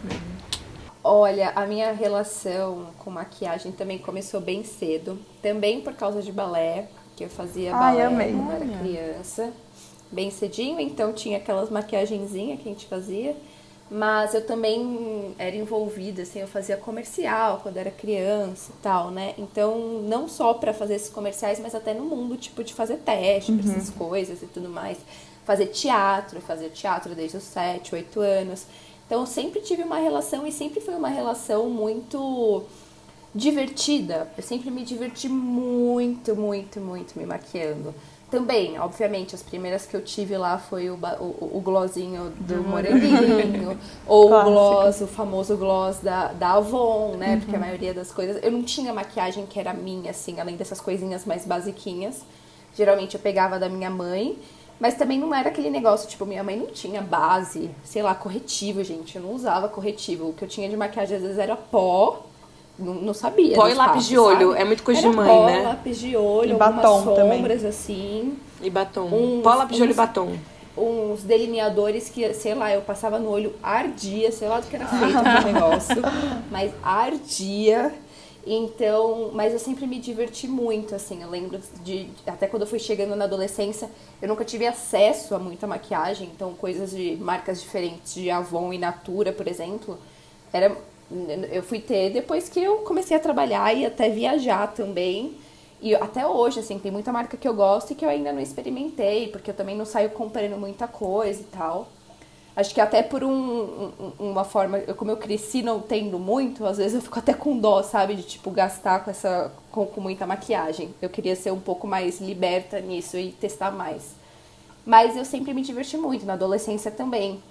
[1.04, 5.18] Olha, a minha relação com maquiagem também começou bem cedo.
[5.42, 8.32] Também por causa de balé, que eu fazia Ai, balé amei.
[8.34, 9.52] quando era criança.
[10.12, 13.36] Bem cedinho, então tinha aquelas maquiagenzinhas que a gente fazia.
[13.90, 19.34] Mas eu também era envolvida, assim, eu fazia comercial quando era criança e tal, né?
[19.38, 23.52] Então, não só pra fazer esses comerciais, mas até no mundo, tipo, de fazer teste
[23.52, 24.98] pra essas coisas e tudo mais.
[25.46, 28.66] Fazer teatro, fazer teatro desde os 7, 8 anos.
[29.06, 32.64] Então, eu sempre tive uma relação e sempre foi uma relação muito
[33.34, 34.32] divertida.
[34.38, 37.94] Eu sempre me diverti muito, muito, muito me maquiando.
[38.32, 43.78] Também, obviamente, as primeiras que eu tive lá foi o, o, o glossinho do moranguinho,
[44.08, 47.36] ou o gloss, o famoso gloss da, da Avon, né?
[47.36, 48.42] Porque a maioria das coisas.
[48.42, 52.22] Eu não tinha maquiagem que era minha, assim, além dessas coisinhas mais basiquinhas.
[52.74, 54.38] Geralmente eu pegava da minha mãe.
[54.82, 58.84] Mas também não era aquele negócio, tipo, minha mãe não tinha base, sei lá, corretivo,
[58.84, 59.16] gente.
[59.16, 60.30] Eu não usava corretivo.
[60.30, 62.24] O que eu tinha de maquiagem às vezes era pó.
[62.80, 63.56] Não, não sabia.
[63.56, 64.62] Pó e lápis passos, de olho, sabe?
[64.62, 65.62] é muito coisa era de mãe, pó, né?
[65.62, 67.38] lápis de olho, E batom também.
[67.38, 68.36] sombras assim.
[68.60, 69.06] E batom.
[69.06, 70.34] Uns- Pó, lápis de olho e batom.
[70.76, 74.88] Uns delineadores que, sei lá, eu passava no olho, ardia, sei lá do que era
[74.88, 76.02] feito aquele negócio.
[76.50, 77.94] Mas ardia.
[78.46, 81.22] Então, mas eu sempre me diverti muito, assim.
[81.22, 82.08] Eu lembro de.
[82.26, 83.90] Até quando eu fui chegando na adolescência,
[84.22, 86.30] eu nunca tive acesso a muita maquiagem.
[86.34, 89.98] Então, coisas de marcas diferentes, de Avon e Natura, por exemplo,
[90.52, 90.76] era.
[91.52, 95.36] Eu fui ter depois que eu comecei a trabalhar e até viajar também.
[95.82, 98.40] E até hoje, assim, tem muita marca que eu gosto e que eu ainda não
[98.40, 101.90] experimentei, porque eu também não saio comprando muita coisa e tal.
[102.56, 106.66] Acho que até por um, um- uma forma, eu, como eu cresci não tendo muito,
[106.66, 108.16] às vezes eu fico até com dó, sabe?
[108.16, 110.94] De, tipo, gastar com essa com, com muita maquiagem.
[111.02, 114.12] Eu queria ser um pouco mais liberta nisso e testar mais.
[114.86, 117.42] Mas eu sempre me diverti muito, na adolescência também.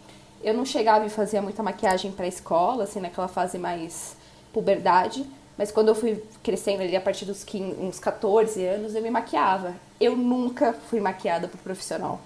[0.42, 4.16] Eu não chegava e fazia muita maquiagem pra escola, assim, naquela fase mais
[4.52, 5.24] puberdade.
[5.56, 9.10] Mas quando eu fui crescendo ali, a partir dos 15, uns 14 anos, eu me
[9.10, 9.74] maquiava.
[10.00, 12.20] Eu nunca fui maquiada por profissional.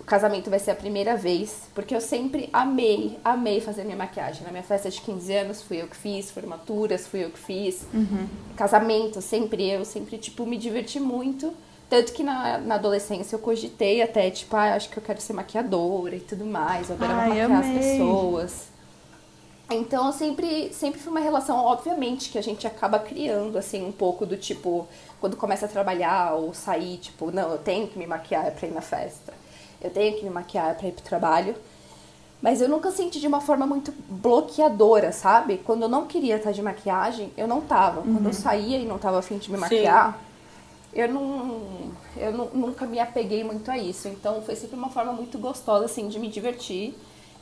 [0.00, 4.42] O casamento vai ser a primeira vez, porque eu sempre amei, amei fazer minha maquiagem.
[4.44, 7.84] Na minha festa de 15 anos fui eu que fiz, formaturas fui eu que fiz,
[7.92, 8.26] Uhum.
[8.56, 11.52] casamento sempre eu, sempre, tipo, me diverti muito.
[11.88, 15.32] Tanto que na, na adolescência eu cogitei até, tipo, ah, acho que eu quero ser
[15.34, 17.78] maquiadora e tudo mais, eu adorava Ai, maquiar as amei.
[17.78, 18.76] pessoas.
[19.68, 24.24] Então, sempre, sempre foi uma relação, obviamente, que a gente acaba criando, assim, um pouco
[24.24, 24.86] do tipo,
[25.20, 28.72] quando começa a trabalhar ou sair, tipo, não, eu tenho que me maquiar pra ir
[28.72, 29.32] na festa,
[29.80, 31.54] eu tenho que me maquiar pra ir pro trabalho.
[32.42, 35.58] Mas eu nunca senti de uma forma muito bloqueadora, sabe?
[35.64, 38.02] Quando eu não queria estar de maquiagem, eu não tava.
[38.02, 40.18] Quando eu saía e não tava afim de me maquiar,
[40.92, 41.60] eu não.
[42.16, 44.06] Eu nu- nunca me apeguei muito a isso.
[44.08, 46.94] Então foi sempre uma forma muito gostosa, assim, de me divertir.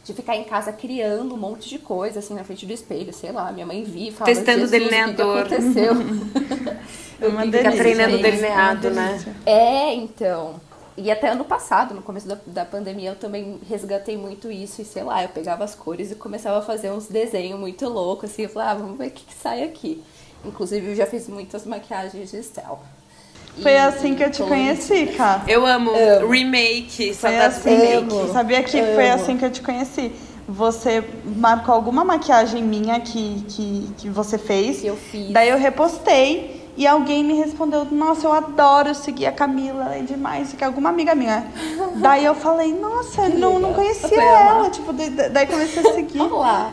[0.04, 3.32] De ficar em casa criando um monte de coisa, assim, na frente do espelho, sei
[3.32, 3.50] lá.
[3.50, 5.92] Minha mãe via e falava, Testando "Jesus, o que que delineador." aconteceu?
[7.20, 9.36] É uma Eu Fica delícia, treinando delineado, é uma né?
[9.46, 10.60] É, então.
[10.96, 14.80] E até ano passado, no começo da, da pandemia, eu também resgatei muito isso.
[14.80, 18.30] E sei lá, eu pegava as cores e começava a fazer uns desenhos muito loucos,
[18.30, 18.42] assim.
[18.42, 20.02] Eu falava, ah, vamos ver o que, que sai aqui.
[20.44, 22.78] Inclusive, eu já fiz muitas maquiagens de Estel.
[23.60, 25.42] Foi E- assim que eu te conheci, cara.
[25.48, 26.28] Eu amo, Amo.
[26.30, 28.32] remake, Foi assim, remake.
[28.32, 29.22] sabia que foi Amo.
[29.22, 30.12] assim que eu te conheci.
[30.46, 34.80] Você marcou alguma maquiagem minha que, que, que você fez.
[34.80, 35.30] Que eu fiz.
[35.32, 40.52] Daí eu repostei e alguém me respondeu: Nossa, eu adoro seguir a Camila, é demais.
[40.52, 41.46] Que alguma amiga minha.
[41.96, 44.58] daí eu falei: Nossa, não, não conhecia ela.
[44.58, 44.70] ela.
[44.70, 46.18] Tipo, daí, comecei a seguir.
[46.18, 46.72] Vamos lá.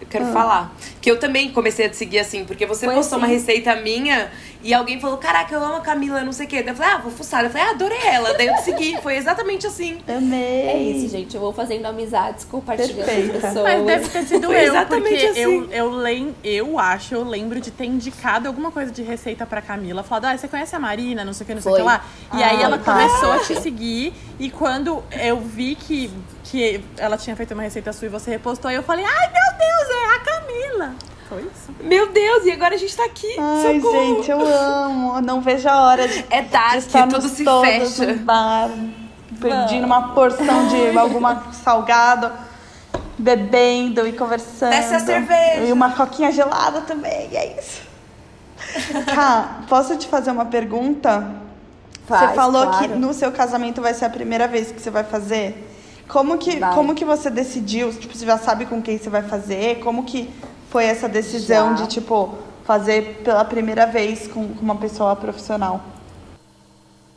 [0.00, 0.72] Eu quero falar.
[1.06, 3.36] Que eu também comecei a te seguir assim, porque você Foi postou uma assim.
[3.36, 4.28] receita minha
[4.60, 6.64] e alguém falou: Caraca, eu amo a Camila, não sei o quê.
[6.64, 7.44] Daí eu falei: Ah, vou fuçar.
[7.44, 8.34] Eu falei: Ah, adorei ela.
[8.34, 8.98] Daí eu te segui.
[9.00, 9.98] Foi exatamente assim.
[10.08, 10.62] Amei.
[10.66, 11.32] É isso, gente.
[11.36, 13.34] Eu vou fazendo amizades, compartilhando Perfeita.
[13.34, 13.54] pessoas.
[13.62, 15.40] Mas deve ter sido Foi eu, exatamente porque assim.
[15.42, 19.62] eu, eu, lem, eu acho, eu lembro de ter indicado alguma coisa de receita pra
[19.62, 20.02] Camila.
[20.02, 21.82] Falado, ah, você conhece a Marina, não sei o que, não sei o Foi.
[21.82, 22.04] que lá.
[22.34, 22.92] E Ah, aí ela tá.
[22.94, 24.12] começou a te seguir.
[24.40, 26.10] E quando eu vi que,
[26.42, 29.56] que ela tinha feito uma receita sua e você repostou, aí eu falei, ai meu
[29.56, 30.95] Deus, é a Camila.
[31.28, 31.72] Foi isso.
[31.82, 33.36] Meu Deus, e agora a gente tá aqui.
[33.38, 34.16] Ai, Socorro.
[34.16, 35.20] gente, eu amo.
[35.20, 38.06] Não vejo a hora de, É de dark, estar tudo se fecha.
[38.12, 38.70] no bar,
[39.40, 42.30] pedindo uma porção de alguma salgado,
[43.18, 44.70] bebendo e conversando.
[44.70, 45.64] Desce a cerveja.
[45.64, 47.82] E uma coquinha gelada também, e é isso.
[49.12, 51.28] Cá, posso te fazer uma pergunta?
[52.06, 52.88] Faz, você falou claro.
[52.88, 55.72] que no seu casamento vai ser a primeira vez que você vai fazer.
[56.08, 56.72] Como que, Vai.
[56.72, 57.92] como que você decidiu?
[57.92, 59.80] Tipo, você já sabe com quem você vai fazer?
[59.80, 60.30] Como que
[60.76, 61.84] foi essa decisão Já.
[61.84, 65.80] de, tipo, fazer pela primeira vez com, com uma pessoa profissional?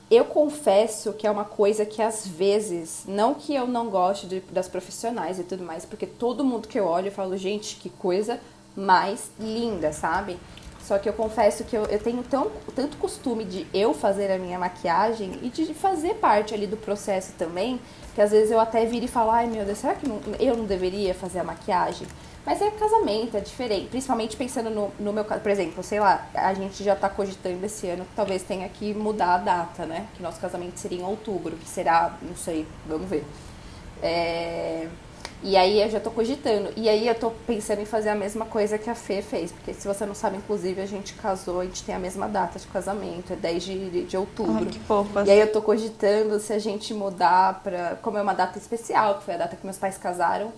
[0.09, 4.39] Eu confesso que é uma coisa que às vezes, não que eu não goste de-
[4.49, 7.89] das profissionais e tudo mais, porque todo mundo que eu olho eu falo, gente, que
[7.89, 8.39] coisa
[8.77, 10.37] mais linda, sabe?
[10.81, 14.37] Só que eu confesso que eu, eu tenho tão, tanto costume de eu fazer a
[14.37, 17.77] minha maquiagem e de fazer parte ali do processo também,
[18.15, 20.55] que às vezes eu até viro e falo, ai meu Deus, será que não- eu
[20.55, 22.07] não deveria fazer a maquiagem?
[22.49, 23.89] Mas é casamento, é diferente.
[23.89, 25.39] Principalmente pensando no, no meu caso.
[25.41, 28.91] Por exemplo, sei lá, a gente já tá cogitando esse ano que talvez tenha que
[28.91, 30.07] mudar a data, né?
[30.15, 33.23] Que nosso casamento seria em outubro, que será, não sei, vamos ver.
[34.01, 34.89] É,
[35.41, 36.73] E aí eu já tô cogitando.
[36.75, 39.51] E aí eu tô pensando em fazer a mesma coisa que a Fê fez.
[39.53, 42.59] Porque se você não sabe, inclusive, a gente casou, a gente tem a mesma data
[42.59, 44.65] de casamento, é 10 de, de outubro.
[44.65, 45.27] Ai, que fofas.
[45.27, 47.97] E aí eu tô cogitando se a gente mudar pra.
[48.01, 50.51] Como é uma data especial, que foi a data que meus pais casaram,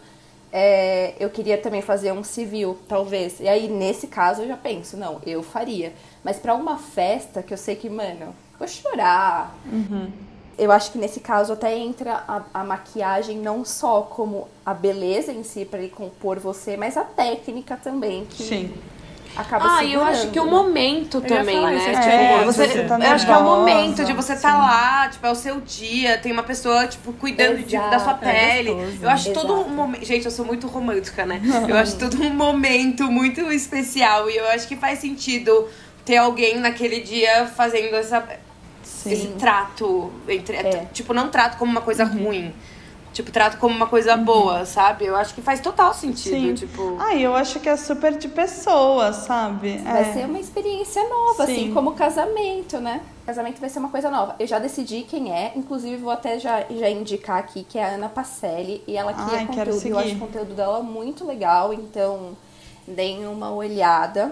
[0.52, 3.40] é, eu queria também fazer um civil, talvez.
[3.40, 5.94] E aí, nesse caso, eu já penso, não, eu faria.
[6.24, 9.56] Mas pra uma festa que eu sei que, mano, vou chorar.
[10.58, 15.32] Eu acho que nesse caso até entra a, a maquiagem não só como a beleza
[15.32, 18.74] em si, pra ele compor você, mas a técnica também, que Sim.
[19.36, 21.76] Acaba Ah, e eu acho que o segurando, momento ia também, né?
[21.76, 24.52] isso, Tipo, é, você, você tá eu acho que é o momento de você estar
[24.52, 24.58] sim.
[24.58, 28.26] lá, tipo, é o seu dia, tem uma pessoa, tipo, cuidando de- da sua Exato,
[28.26, 28.74] é pele.
[28.74, 28.98] gostoso.
[29.04, 29.70] eu acho todo Exato.
[29.70, 30.06] um momento.
[30.06, 31.42] Gente, eu sou muito romântica, né?
[31.68, 34.30] Eu acho todo um momento muito especial.
[34.30, 35.68] E eu acho que faz sentido
[36.04, 38.24] ter alguém naquele dia fazendo essa,
[38.84, 39.36] esse Sim.
[39.40, 40.58] trato entre.
[40.58, 40.86] É.
[40.92, 42.26] Tipo, não trato como uma coisa Uhum.
[42.26, 42.54] ruim.
[43.14, 45.06] Tipo, trato como uma coisa boa, sabe?
[45.06, 46.34] Eu acho que faz total sentido.
[46.34, 46.54] Sim.
[46.54, 46.96] Tipo.
[46.98, 49.80] Ah, eu acho que é super de pessoa, sabe?
[49.80, 50.14] Vai É.
[50.14, 51.52] ser uma experiência nova, Sim.
[51.52, 53.02] assim como casamento, né?
[53.26, 54.36] Casamento vai ser uma coisa nova.
[54.40, 57.88] Eu já decidi quem é, inclusive vou até já, já indicar aqui que é a
[57.96, 59.88] Ana Pacelli e ela cria Ai, quero conteúdo.
[59.88, 62.38] Eu acho o conteúdo dela muito legal, então
[62.88, 64.32] deem uma olhada.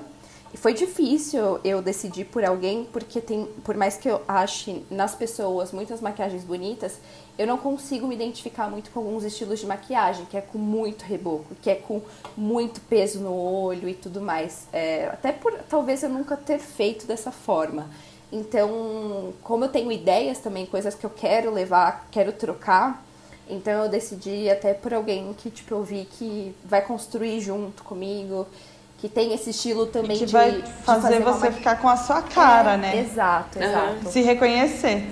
[0.53, 5.13] E foi difícil eu decidir por alguém, porque tem, por mais que eu ache nas
[5.13, 6.97] pessoas muitas maquiagens bonitas,
[7.39, 11.03] eu não consigo me identificar muito com alguns estilos de maquiagem, que é com muito
[11.03, 12.01] reboco, que é com
[12.35, 14.67] muito peso no olho e tudo mais.
[14.73, 17.87] É, até por talvez eu nunca ter feito dessa forma.
[18.31, 23.03] Então, como eu tenho ideias também, coisas que eu quero levar, quero trocar,
[23.49, 28.45] então eu decidi até por alguém que tipo eu vi que vai construir junto comigo,
[28.99, 31.95] que tem esse estilo também que de vai de fazer, você ma- ficar com a
[31.95, 32.99] sua cara, É, né?
[32.99, 34.09] Exato, exato.
[34.11, 35.03] Se reconhecer.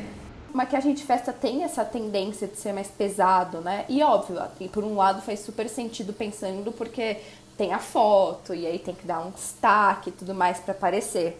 [0.57, 3.85] Maquiagem de festa tem essa tendência de ser mais pesado, né?
[3.87, 7.17] E óbvio, e por um lado faz super sentido pensando porque
[7.55, 11.39] tem a foto e aí tem que dar um destaque e tudo mais pra aparecer.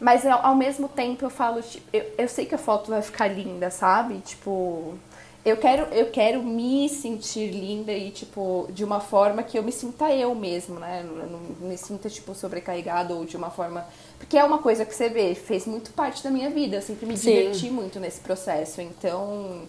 [0.00, 3.00] Mas ao, ao mesmo tempo eu falo, tipo, eu, eu sei que a foto vai
[3.00, 4.18] ficar linda, sabe?
[4.18, 4.98] Tipo,
[5.44, 9.70] eu quero, eu quero me sentir linda e, tipo, de uma forma que eu me
[9.70, 11.04] sinta eu mesmo, né?
[11.04, 13.86] Eu não me sinta, tipo, sobrecarregada ou de uma forma.
[14.18, 16.76] Porque é uma coisa que você vê, fez muito parte da minha vida.
[16.76, 17.30] Eu sempre me Sim.
[17.30, 18.80] diverti muito nesse processo.
[18.80, 19.62] Então,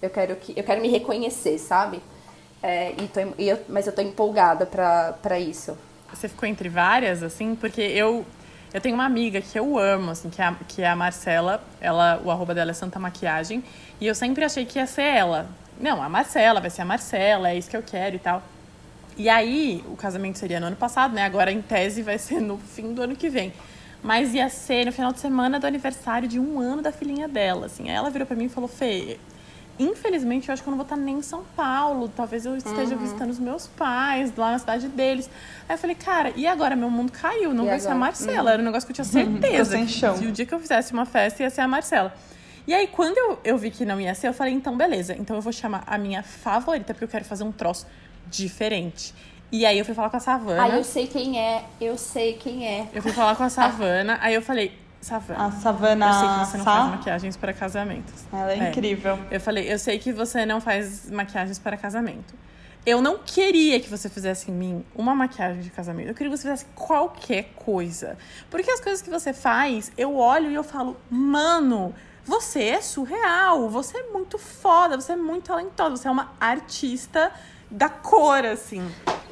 [0.00, 2.00] eu quero, que, eu quero me reconhecer, sabe?
[2.62, 5.76] É, e tô, e eu, mas eu tô empolgada pra, pra isso.
[6.12, 7.54] Você ficou entre várias, assim?
[7.54, 8.24] Porque eu,
[8.72, 11.62] eu tenho uma amiga que eu amo, assim, que é a, que é a Marcela.
[11.80, 13.62] Ela, o arroba dela é Santa Maquiagem.
[14.00, 15.48] E eu sempre achei que ia ser ela.
[15.78, 18.42] Não, a Marcela, vai ser a Marcela, é isso que eu quero e tal.
[19.16, 21.24] E aí, o casamento seria no ano passado, né?
[21.24, 23.52] Agora, em tese, vai ser no fim do ano que vem.
[24.02, 27.66] Mas ia ser no final de semana do aniversário de um ano da filhinha dela,
[27.66, 27.84] assim.
[27.90, 29.18] Aí ela virou pra mim e falou, Fê,
[29.78, 32.08] infelizmente, eu acho que eu não vou estar nem em São Paulo.
[32.08, 33.00] Talvez eu esteja Uhum.
[33.00, 35.28] visitando os meus pais, lá na cidade deles.
[35.68, 36.74] Aí eu falei, cara, e agora?
[36.76, 38.00] Meu mundo caiu, não E vai ser a agora?
[38.06, 38.52] Marcela.
[38.52, 39.04] Era um negócio que eu tinha
[39.40, 39.64] certeza.
[39.72, 40.18] Ficou sem chão.
[40.18, 42.14] que o dia que eu fizesse uma festa, ia ser a Marcela.
[42.66, 45.14] E aí, quando eu, eu vi que não ia ser, eu falei, então, beleza.
[45.18, 47.86] Então eu vou chamar a minha favorita, porque eu quero fazer um troço
[48.30, 49.14] diferente.
[49.52, 50.62] E aí eu fui falar com a Savana.
[50.62, 52.88] Aí eu sei quem é, eu sei quem é.
[52.92, 56.38] Eu fui falar com a Savana, aí eu falei, Savana, A Savana eu sei que
[56.38, 58.24] você não Sá, faz maquiagens para casamentos.
[58.32, 59.18] ela é, incrível.
[59.30, 62.34] Eu falei, eu sei que você não faz maquiagens para casamento.
[62.84, 66.08] Eu não queria que você fizesse em mim uma maquiagem de casamento.
[66.08, 68.16] Eu queria que você fizesse qualquer coisa.
[68.50, 71.94] Porque as coisas que você faz, eu olho e eu falo, mano,
[72.24, 77.30] você é surreal, você é muito foda, você é muito talentosa, você é uma artista
[77.70, 78.82] da cor, assim.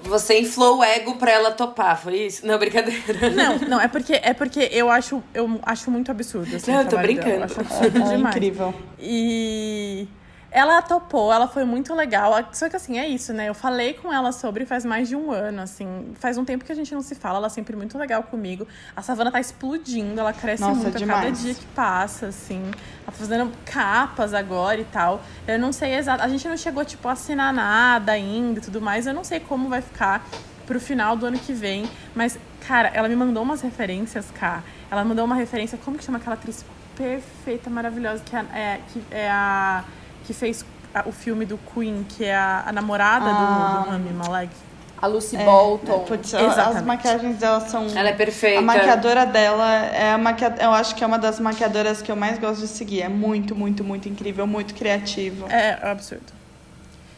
[0.03, 2.47] Você inflou o ego pra ela topar, foi isso?
[2.47, 3.31] Não, brincadeira.
[3.35, 6.55] Não, não, é porque, é porque eu acho, eu acho muito absurdo.
[6.57, 7.25] Assim, Não, eu tô trabalho dela.
[7.25, 7.41] brincando.
[7.41, 8.37] Eu acho absurdo É demais.
[8.37, 8.75] incrível.
[8.99, 10.07] E
[10.51, 12.33] ela topou, ela foi muito legal.
[12.53, 13.49] Só que assim, é isso, né?
[13.49, 16.13] Eu falei com ela sobre faz mais de um ano, assim.
[16.19, 18.67] Faz um tempo que a gente não se fala, ela é sempre muito legal comigo.
[18.97, 22.63] A Savana tá explodindo, ela cresce Nossa, muito a cada dia que passa, assim.
[22.63, 25.21] Ela tá fazendo capas agora e tal.
[25.47, 26.23] Eu não sei exato.
[26.23, 29.07] A gente não chegou, tipo, a assinar nada ainda e tudo mais.
[29.07, 30.27] Eu não sei como vai ficar
[30.67, 31.89] pro final do ano que vem.
[32.15, 34.63] Mas, cara, ela me mandou umas referências, cá.
[34.91, 36.65] Ela mandou uma referência, como que chama aquela atriz
[36.97, 39.85] perfeita, maravilhosa, que é, é- que é a.
[40.29, 40.63] que fez
[40.95, 43.79] a- o filme do Queen, que é a, a namorada Ah.
[43.79, 44.53] do, do Rami Malek.
[45.01, 46.01] A Lucy Bolton.
[46.01, 47.87] Putz, as maquiagens dela são.
[47.97, 48.59] Ela é perfeita.
[48.59, 50.55] A maquiadora dela é a maquia...
[50.61, 53.03] eu acho que é uma das maquiadoras que eu mais gosto de seguir.
[53.03, 55.47] É muito, muito, muito incrível, muito criativo.
[55.49, 56.27] É, é absurdo.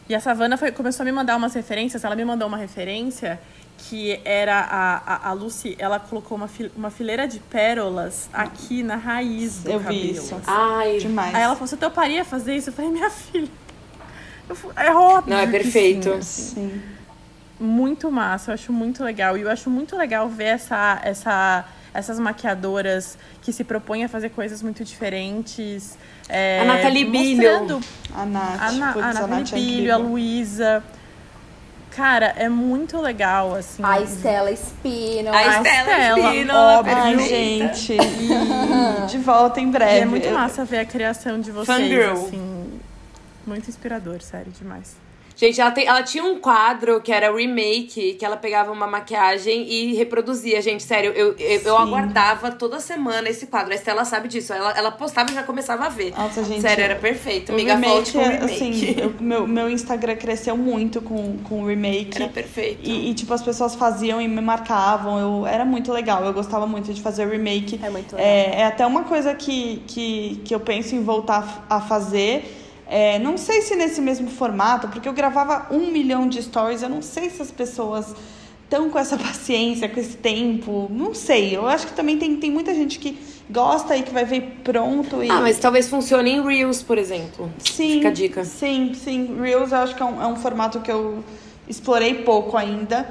[0.09, 2.05] E a Savana foi, começou a me mandar umas referências.
[2.05, 3.41] Ela me mandou uma referência
[3.89, 8.83] que era a, a, a Lucy, ela colocou uma, fi- uma fileira de pérolas aqui
[8.83, 10.11] na raiz do Eu vi cabelo.
[10.13, 10.41] isso.
[10.47, 11.35] Ai, Demais.
[11.35, 12.69] Aí ela falou, você toparia fazer isso?
[12.71, 13.49] Eu falei, minha filha.
[14.49, 15.35] eu fu- é óbvio.
[15.35, 16.05] Não, é perfeito.
[16.13, 16.55] sim, assim.
[16.55, 16.83] Sim.
[17.59, 19.37] Muito massa, eu acho muito legal.
[19.37, 24.31] E eu acho muito legal ver essa, essa, essas maquiadoras que se propõem a fazer
[24.31, 25.99] coisas muito diferentes.
[26.29, 27.37] é, A Nathalie Bilho.
[27.43, 27.81] mostrando
[28.15, 28.61] A Nath.
[28.61, 29.97] A, Na, a Nathalie Nath é Bilho, a.
[29.97, 30.85] Luísa.
[31.91, 33.83] Cara, é muito legal, assim.
[33.85, 35.31] A Estela Espino.
[35.33, 36.97] A Estela Espínola, óbvio.
[36.97, 37.75] Ai, perfeita.
[37.75, 37.97] gente.
[39.11, 39.99] De volta em E breve.
[40.01, 42.13] é muito massa ver a criação de vocês, Fangirl.
[42.13, 42.81] assim.
[43.47, 44.95] Muito inspirador, sério, demais.
[45.41, 49.67] Gente, ela, tem- ela tinha um quadro que era remake, que ela pegava uma maquiagem
[49.67, 50.61] e reproduzia.
[50.61, 53.73] Gente, sério, eu, eu, eu aguardava toda semana esse quadro.
[53.73, 54.53] A Estela sabe disso.
[54.53, 56.13] Ela, ela postava e já começava a ver.
[56.15, 56.61] Nossa, gente.
[56.61, 57.53] Sério, era perfeito.
[57.53, 58.91] O Amiga, volte remake, com o remake.
[58.91, 62.17] assim, eu- meu, meu Instagram cresceu muito com, com o remake.
[62.23, 62.81] Era perfeito.
[62.87, 65.19] E, e, tipo, as pessoas faziam e me marcavam.
[65.19, 66.23] Eu, era muito legal.
[66.23, 67.81] Eu gostava muito de fazer remake.
[67.83, 68.31] É muito legal.
[68.31, 72.59] É, é até uma coisa que, que, que eu penso em voltar a fazer.
[72.91, 76.83] É, não sei se nesse mesmo formato, porque eu gravava um milhão de stories.
[76.83, 78.13] Eu não sei se as pessoas
[78.65, 80.89] estão com essa paciência, com esse tempo.
[80.91, 81.57] Não sei.
[81.57, 83.17] Eu acho que também tem, tem muita gente que
[83.49, 85.23] gosta e que vai ver pronto.
[85.23, 85.31] E...
[85.31, 87.49] Ah, mas talvez funcione em Reels, por exemplo.
[87.59, 87.93] Sim.
[87.93, 88.45] Fica a dica.
[88.45, 89.41] Sim, sim.
[89.41, 91.23] Reels eu acho que é um, é um formato que eu
[91.69, 93.09] explorei pouco ainda.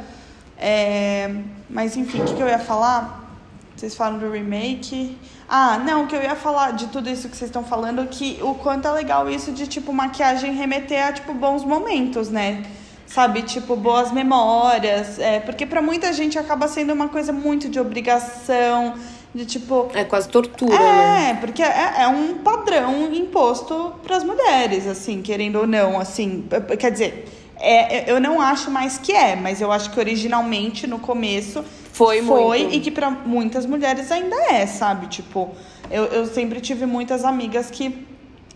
[0.58, 1.34] É,
[1.70, 3.34] mas enfim, o que, que eu ia falar?
[3.78, 5.18] Vocês falam do remake.
[5.50, 8.38] Ah, não, o que eu ia falar de tudo isso que vocês estão falando, que
[8.44, 12.64] o quanto é legal isso de, tipo, maquiagem remeter a, tipo, bons momentos, né?
[13.08, 15.18] Sabe, tipo, boas memórias.
[15.18, 18.94] É, porque pra muita gente acaba sendo uma coisa muito de obrigação.
[19.34, 19.90] De tipo.
[19.94, 21.30] É quase tortura, é, né?
[21.32, 26.48] É, porque é, é um padrão imposto para as mulheres, assim, querendo ou não, assim.
[26.80, 27.28] Quer dizer,
[27.60, 32.22] é, eu não acho mais que é, mas eu acho que originalmente, no começo, foi,
[32.24, 32.76] foi muito.
[32.76, 35.08] e que para muitas mulheres ainda é, sabe?
[35.08, 35.50] Tipo,
[35.92, 38.08] eu, eu sempre tive muitas amigas que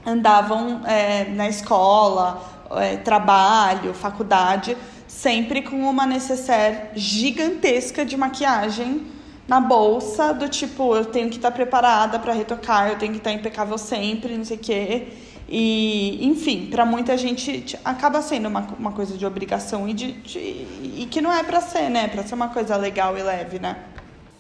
[0.06, 2.42] andavam é, na escola,
[2.72, 4.78] é, trabalho, faculdade,
[5.08, 9.08] sempre com uma necessaire gigantesca de maquiagem
[9.48, 13.32] na bolsa, do tipo, eu tenho que estar preparada para retocar, eu tenho que estar
[13.32, 15.08] impecável sempre, não sei o quê.
[15.48, 20.40] E, enfim, para muita gente acaba sendo uma, uma coisa de obrigação e, de, de
[20.40, 22.08] e que não é para ser, né?
[22.08, 23.84] Para ser uma coisa legal e leve, né?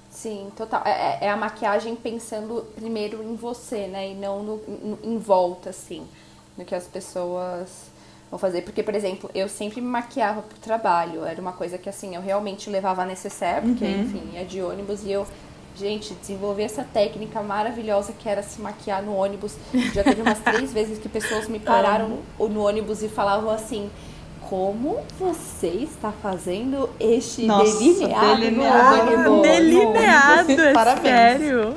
[0.09, 0.83] Sim, total.
[0.85, 4.11] É, é, a maquiagem pensando primeiro em você, né?
[4.11, 6.07] E não no, no, em volta, assim,
[6.57, 7.91] no que as pessoas
[8.29, 8.61] vão fazer.
[8.61, 11.25] Porque, por exemplo, eu sempre me maquiava pro trabalho.
[11.25, 14.01] Era uma coisa que, assim, eu realmente levava a necessaire, porque, uhum.
[14.01, 15.27] enfim, é de ônibus e eu
[15.75, 19.55] Gente, desenvolver essa técnica maravilhosa que era se maquiar no ônibus.
[19.93, 23.89] Já teve umas três vezes que pessoas me pararam no ônibus e falavam assim:
[24.49, 29.41] Como você está fazendo este Nossa, delineado, delineado no ônibus?
[29.41, 31.03] Delineado, é Parabéns.
[31.03, 31.75] sério?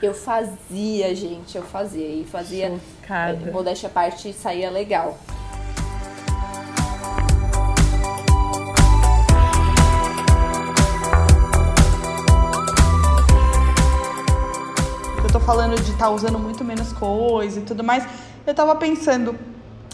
[0.00, 2.06] Eu fazia, gente, eu fazia.
[2.06, 2.72] E fazia.
[3.00, 3.50] Chocada.
[3.52, 5.18] Modéstia à parte, saía legal.
[15.44, 18.06] Falando de estar tá usando muito menos coisa e tudo mais,
[18.46, 19.34] eu tava pensando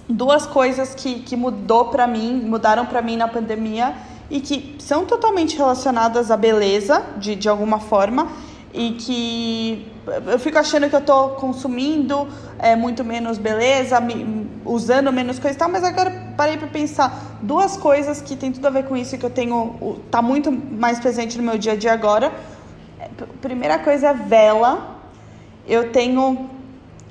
[0.08, 3.94] duas coisas que, que mudou para mim, mudaram para mim na pandemia
[4.30, 8.28] e que são totalmente relacionadas à beleza, de, de alguma forma,
[8.74, 9.90] e que
[10.26, 12.28] eu fico achando que eu tô consumindo
[12.58, 17.38] é, muito menos beleza, me, usando menos coisa e tal, mas agora parei para pensar
[17.40, 20.52] duas coisas que tem tudo a ver com isso e que eu tenho, tá muito
[20.52, 22.32] mais presente no meu dia a dia agora.
[23.40, 24.97] Primeira coisa é vela,
[25.68, 26.48] eu tenho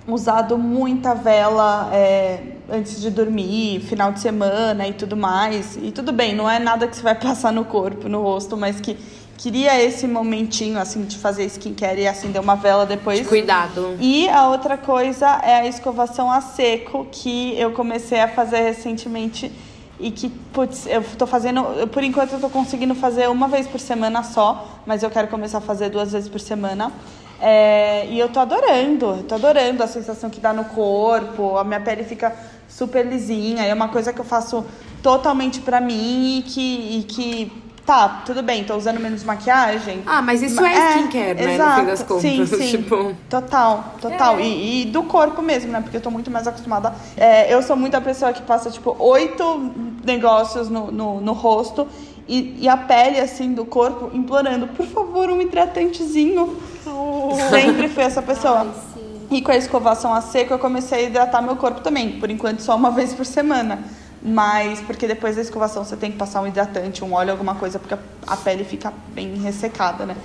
[0.08, 5.78] usado muita vela é, antes de dormir, final de semana e tudo mais.
[5.82, 8.82] E tudo bem, não é nada que você vai passar no corpo, no rosto, mas
[8.82, 8.97] que
[9.38, 13.20] queria esse momentinho assim de fazer skincare e acender uma vela depois.
[13.20, 13.95] De cuidado.
[13.99, 19.51] E a outra coisa é a escovação a seco que eu comecei a fazer recentemente
[19.99, 23.80] e que, putz, eu tô fazendo, por enquanto eu tô conseguindo fazer uma vez por
[23.80, 26.91] semana só, mas eu quero começar a fazer duas vezes por semana.
[27.40, 31.80] É, e eu tô adorando, tô adorando a sensação que dá no corpo, a minha
[31.80, 32.36] pele fica
[32.68, 34.66] super lisinha, é uma coisa que eu faço
[35.04, 37.52] totalmente pra mim e que, e que
[37.88, 40.04] tá, tudo bem, tô usando menos maquiagem.
[40.06, 41.54] Ah, mas isso é, é skincare, né?
[41.56, 41.70] Exato.
[41.70, 42.22] No fim das contas.
[42.22, 42.78] Sim, sim.
[42.78, 43.16] tipo...
[43.30, 44.38] Total, total.
[44.40, 44.42] É.
[44.42, 45.80] E, e, do corpo mesmo, né?
[45.80, 46.94] Porque eu tô muito mais acostumada.
[47.16, 49.72] É, eu sou muita pessoa que passa, tipo, oito
[50.04, 51.88] negócios no, no, no rosto
[52.28, 56.58] e, e, a pele, assim, do corpo implorando, por favor, um hidratantezinho.
[57.50, 58.60] Sempre fui essa pessoa.
[58.60, 58.98] Ai,
[59.30, 62.20] e com a escovação a seco, eu comecei a hidratar meu corpo também.
[62.20, 63.84] Por enquanto, só uma vez por semana.
[64.22, 67.78] Mas, porque depois da escovação você tem que passar um hidratante, um óleo, alguma coisa,
[67.78, 70.16] porque a pele fica bem ressecada, né?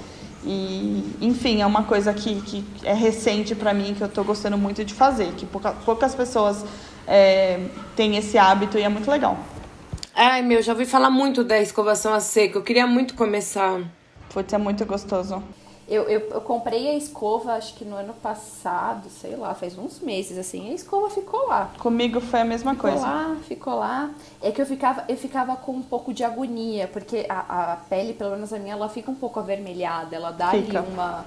[0.45, 4.57] E, enfim, é uma coisa que, que é recente para mim, que eu tô gostando
[4.57, 5.33] muito de fazer.
[5.33, 6.65] Que pouca, poucas pessoas
[7.07, 7.61] é,
[7.95, 9.39] têm esse hábito e é muito legal.
[10.15, 12.59] Ai, meu, já ouvi falar muito da escovação a seco.
[12.59, 13.81] Eu queria muito começar.
[14.33, 15.43] Putz, é muito gostoso.
[15.89, 20.01] Eu, eu, eu, comprei a escova, acho que no ano passado, sei lá, faz uns
[20.01, 20.71] meses, assim.
[20.71, 21.71] A escova ficou lá.
[21.79, 23.05] Comigo foi a mesma ficou coisa.
[23.05, 24.11] Ficou lá, ficou lá.
[24.41, 28.15] É que eu ficava, eu ficava com um pouco de agonia, porque a, a pele,
[28.15, 30.15] pelo menos a minha, ela fica um pouco avermelhada.
[30.15, 30.79] Ela dá fica.
[30.79, 31.25] ali uma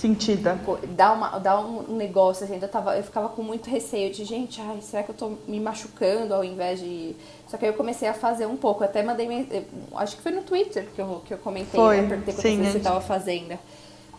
[0.00, 0.58] sentida.
[0.96, 4.60] Dá, uma, dá um negócio, assim, eu, tava, eu ficava com muito receio de, gente,
[4.60, 7.14] ai, será que eu tô me machucando ao invés de.
[7.46, 8.82] Só que aí eu comecei a fazer um pouco.
[8.82, 9.66] Até mandei.
[9.94, 12.00] Acho que foi no Twitter que eu, que eu comentei, foi.
[12.00, 12.08] né?
[12.08, 12.84] Perguntei pra Sim, você né?
[12.84, 13.58] tava fazendo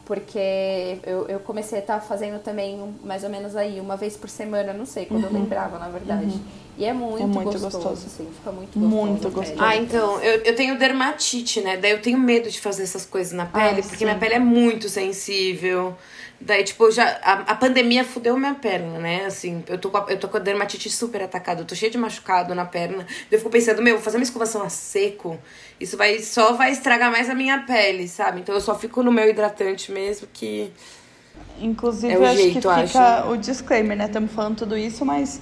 [0.06, 4.18] porque eu, eu comecei a estar tá fazendo também mais ou menos aí, uma vez
[4.18, 5.30] por semana, não sei, quando uhum.
[5.30, 6.36] eu lembrava, na verdade.
[6.36, 6.62] Uhum.
[6.78, 9.06] E é muito, é muito gostoso, gostoso, assim, fica muito gostoso.
[9.06, 9.62] Muito gostoso.
[9.62, 11.78] Ah, então, eu, eu tenho dermatite, né?
[11.78, 14.06] Daí eu tenho medo de fazer essas coisas na pele, Ai, porque sim.
[14.06, 15.96] minha pele é muito sensível.
[16.44, 19.26] Daí, tipo, já, a, a pandemia fudeu minha perna, né?
[19.26, 21.92] Assim, eu tô, com a, eu tô com a dermatite super atacada, eu tô cheia
[21.92, 23.04] de machucado na perna.
[23.04, 25.38] Daí eu fico pensando, meu, vou fazer uma escovação a seco,
[25.80, 28.42] isso vai só vai estragar mais a minha pele, sabe?
[28.42, 30.72] Então eu só fico no meu hidratante mesmo, que.
[31.60, 33.30] Inclusive, é o acho jeito, que fica acho.
[33.30, 34.06] o disclaimer, né?
[34.06, 35.40] Estamos falando tudo isso, mas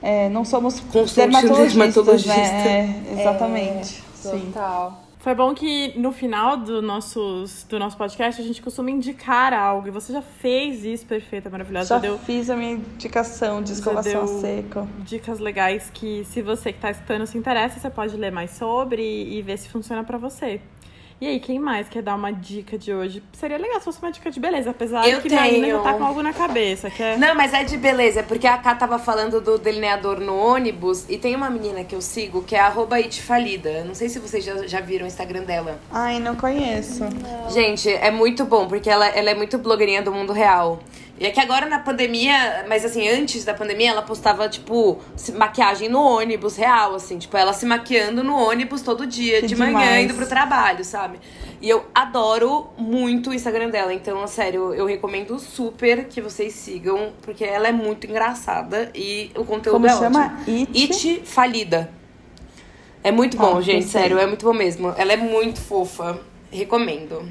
[0.00, 2.34] é, não somos dermatologistas, dermatologista.
[2.34, 3.04] né?
[3.08, 4.02] É, exatamente.
[4.24, 5.09] É, total.
[5.20, 9.86] Foi bom que no final do, nossos, do nosso podcast a gente costuma indicar algo.
[9.86, 11.88] E você já fez isso perfeita, maravilhosa.
[11.88, 14.88] Já, já deu, fiz a minha indicação de escovação seca.
[15.00, 19.02] Dicas legais que, se você que está escutando se interessa, você pode ler mais sobre
[19.02, 20.58] e, e ver se funciona para você.
[21.20, 23.22] E aí, quem mais quer dar uma dica de hoje?
[23.34, 25.76] Seria legal se fosse uma dica de beleza, apesar Eu de que tenho.
[25.76, 26.88] já tá com algo na cabeça.
[26.90, 27.16] Que é...
[27.18, 31.18] Não, mas é de beleza, porque a Ká tava falando do delineador no ônibus e
[31.18, 33.84] tem uma menina que eu sigo que é arroba itfalida.
[33.84, 35.78] Não sei se vocês já, já viram o Instagram dela.
[35.90, 37.04] Ai, não conheço.
[37.50, 40.80] Gente, é muito bom, porque ela, ela é muito blogueirinha do mundo real.
[41.20, 44.98] E é que agora na pandemia, mas assim, antes da pandemia, ela postava, tipo,
[45.34, 47.18] maquiagem no ônibus real, assim.
[47.18, 50.04] Tipo, ela se maquiando no ônibus todo dia, Que de manhã, demais.
[50.06, 51.20] indo pro trabalho, sabe?
[51.60, 53.92] E eu adoro muito o Instagram dela.
[53.92, 59.44] Então, sério, eu recomendo super que vocês sigam, porque ela é muito engraçada e o
[59.44, 60.38] conteúdo Como é chama?
[60.40, 60.68] ótimo.
[60.74, 60.78] It?
[61.06, 61.90] It Falida.
[63.04, 64.94] É muito Tá, bom, gente, sério, é muito bom mesmo.
[64.96, 66.18] Ela é muito fofa.
[66.50, 67.28] Recomendo.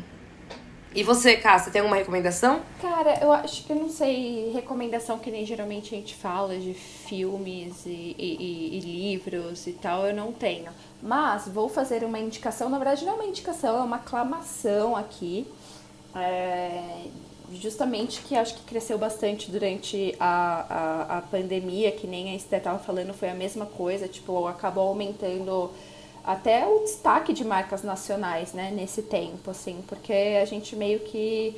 [0.94, 2.62] E você, Cássia, tem alguma recomendação?
[2.82, 6.74] Cara, eu acho que eu não sei recomendação que nem geralmente a gente fala de
[6.74, 10.72] filmes e, e- e- e livros e tal, eu não tenho.
[11.02, 15.46] Mas vou fazer uma indicação, na verdade não é uma indicação, é uma aclamação aqui.
[16.16, 17.04] É,
[17.54, 22.60] justamente que acho que cresceu bastante durante a, a, a pandemia, que nem a Esté
[22.60, 25.72] tava falando, foi a mesma coisa, tipo, acabou aumentando
[26.24, 31.56] até o destaque de marcas nacionais, né, nesse tempo, assim, porque a gente meio que,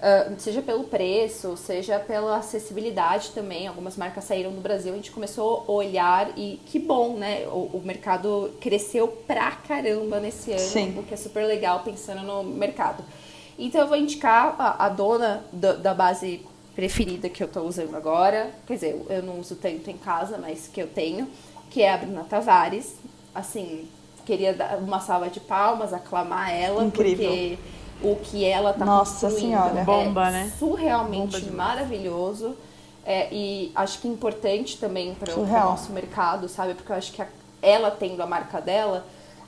[0.00, 5.10] ah, seja pelo preço, seja pela acessibilidade também, algumas marcas saíram do Brasil, a gente
[5.10, 10.60] começou a olhar e que bom, né, o, o mercado cresceu pra caramba nesse ano,
[10.60, 10.98] Sim.
[10.98, 13.04] o que é super legal pensando no mercado.
[13.58, 16.40] Então eu vou indicar a, a dona da, da base
[16.74, 20.66] preferida que eu tô usando agora, quer dizer, eu não uso tanto em casa, mas
[20.66, 21.28] que eu tenho,
[21.70, 22.96] que é a Bruna Tavares.
[23.34, 23.88] Assim,
[24.24, 27.26] queria dar uma salva de palmas, aclamar ela, Incrível.
[27.28, 27.58] porque
[28.02, 29.80] o que ela tá Nossa construindo Senhora.
[29.80, 30.52] é Bomba, né?
[30.58, 32.56] surrealmente Bomba maravilhoso.
[33.06, 36.72] É, e acho que importante também para o nosso mercado, sabe?
[36.72, 37.28] Porque eu acho que a-
[37.60, 39.04] ela tendo a marca dela,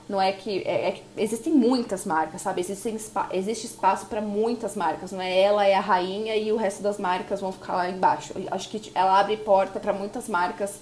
[0.07, 2.61] não é que, é- é existem muitas marcas, sabe?
[2.61, 2.95] Existem
[3.31, 6.99] existe espaço para muitas marcas, não é ela é a rainha e o resto das
[6.99, 8.31] marcas vão ficar lá embaixo.
[8.35, 10.75] Eu acho que ela abre porta para muitas marcas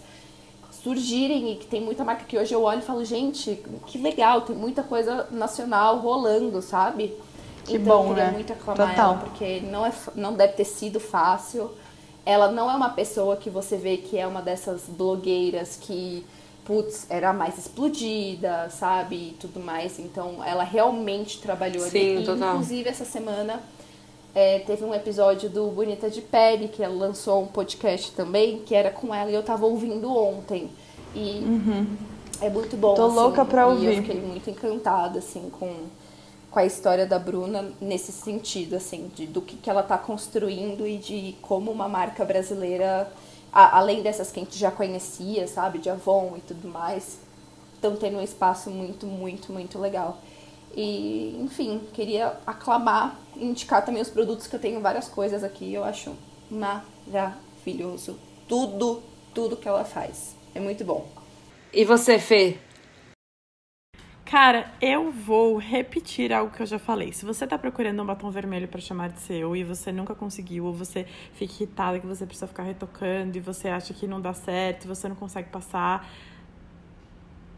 [0.85, 4.41] surgirem e que tem muita marca que hoje eu olho e falo, gente, que legal,
[4.41, 7.11] tem muita coisa nacional rolando, sabe?
[7.63, 8.31] Que então, bom, eu queria né?
[8.33, 9.13] muito aclamar Total.
[9.13, 11.71] ela, porque não, é, não deve ter sido fácil.
[12.23, 16.23] Ela não é uma pessoa que você vê que é uma dessas blogueiras que,
[16.63, 19.15] putz, era mais explodida, sabe?
[19.15, 19.97] E tudo mais.
[19.97, 22.25] Então, ela realmente trabalhou Sim, ali.
[22.25, 22.49] Total.
[22.53, 23.59] inclusive, essa semana
[24.35, 28.75] é, teve um episódio do Bonita de Pele, que ela lançou um podcast também, que
[28.75, 30.69] era com ela e eu tava ouvindo ontem.
[31.15, 31.41] E
[32.41, 32.89] é muito bom.
[32.89, 32.95] Uhum.
[32.95, 33.85] Tô assim, louca pra E ouvir.
[33.87, 35.73] eu fiquei muito encantada, assim, com,
[36.51, 40.85] com a história da Bruna nesse sentido, assim, de, do que, que ela tá construindo
[40.85, 43.09] e de como uma marca brasileira,
[43.53, 47.19] a- além dessas que a gente já conhecia, sabe, de Avon e tudo mais,
[47.75, 50.17] estão tendo um espaço muito, muito, muito legal.
[50.75, 55.83] E, enfim, queria aclamar indicar também os produtos que eu tenho várias coisas aqui, eu
[55.83, 56.15] acho
[56.49, 58.19] maravilhoso.
[58.47, 59.01] Tudo,
[59.33, 60.35] tudo que ela faz.
[60.53, 61.07] É muito bom.
[61.73, 62.57] E você, Fê?
[64.25, 67.13] Cara, eu vou repetir algo que eu já falei.
[67.13, 70.65] Se você tá procurando um batom vermelho pra chamar de seu e você nunca conseguiu,
[70.65, 74.33] ou você fica irritada que você precisa ficar retocando e você acha que não dá
[74.33, 76.09] certo e você não consegue passar,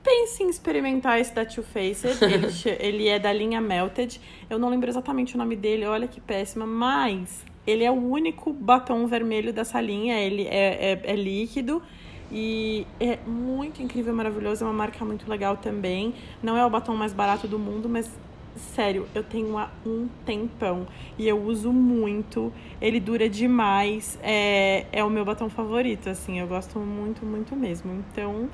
[0.07, 2.17] pense em experimentar esse da Too Faced.
[2.23, 2.47] Ele,
[2.79, 4.21] ele é da linha Melted.
[4.49, 8.53] Eu não lembro exatamente o nome dele, olha que péssima, mas ele é o único
[8.53, 10.17] batom vermelho dessa linha.
[10.17, 11.83] Ele é, é, é líquido
[12.31, 14.63] e é muito incrível, maravilhoso.
[14.63, 16.13] É uma marca muito legal também.
[16.41, 18.09] Não é o batom mais barato do mundo, mas
[18.55, 20.87] sério, eu tenho há um tempão
[21.17, 22.53] e eu uso muito.
[22.79, 24.17] Ele dura demais.
[24.23, 26.39] É, é o meu batom favorito, assim.
[26.39, 27.91] Eu gosto muito, muito mesmo.
[27.91, 28.49] Então,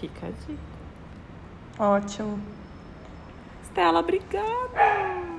[0.00, 0.75] fica a dica.
[1.78, 2.38] Ótimo.
[3.62, 4.46] Estela, obrigada!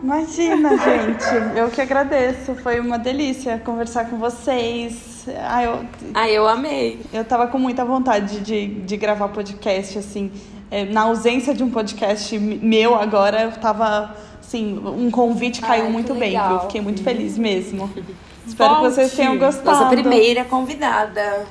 [0.03, 1.57] Imagina, gente.
[1.57, 2.53] Eu que agradeço.
[2.55, 5.25] Foi uma delícia conversar com vocês.
[5.43, 7.01] Ah, eu, Ah, eu amei.
[7.11, 10.31] eu tava com muita vontade de, de gravar podcast, assim.
[10.69, 15.91] É, na ausência de um podcast meu agora, eu tava, assim, um convite caiu Ai,
[15.91, 16.59] muito bem, viu?
[16.61, 17.89] Fiquei muito feliz mesmo.
[18.45, 19.15] Espero que vocês Volte.
[19.17, 19.65] tenham gostado.
[19.65, 21.45] Nossa primeira convidada.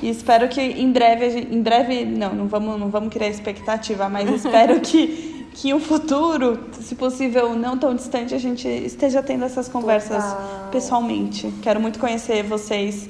[0.00, 4.08] E espero que em breve, gente- em breve, não, não vamos, não vamos criar expectativa,
[4.08, 9.44] mas espero que, que um futuro, se possível não tão distante, a gente esteja tendo
[9.44, 10.68] essas conversas Total.
[10.70, 11.52] pessoalmente.
[11.62, 13.08] Quero muito conhecer vocês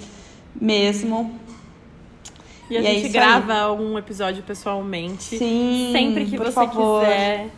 [0.58, 1.30] mesmo.
[2.70, 5.36] E a E é gente isso grava um episódio pessoalmente.
[5.38, 7.00] Sim, Sempre que você favor.
[7.02, 7.48] quiser.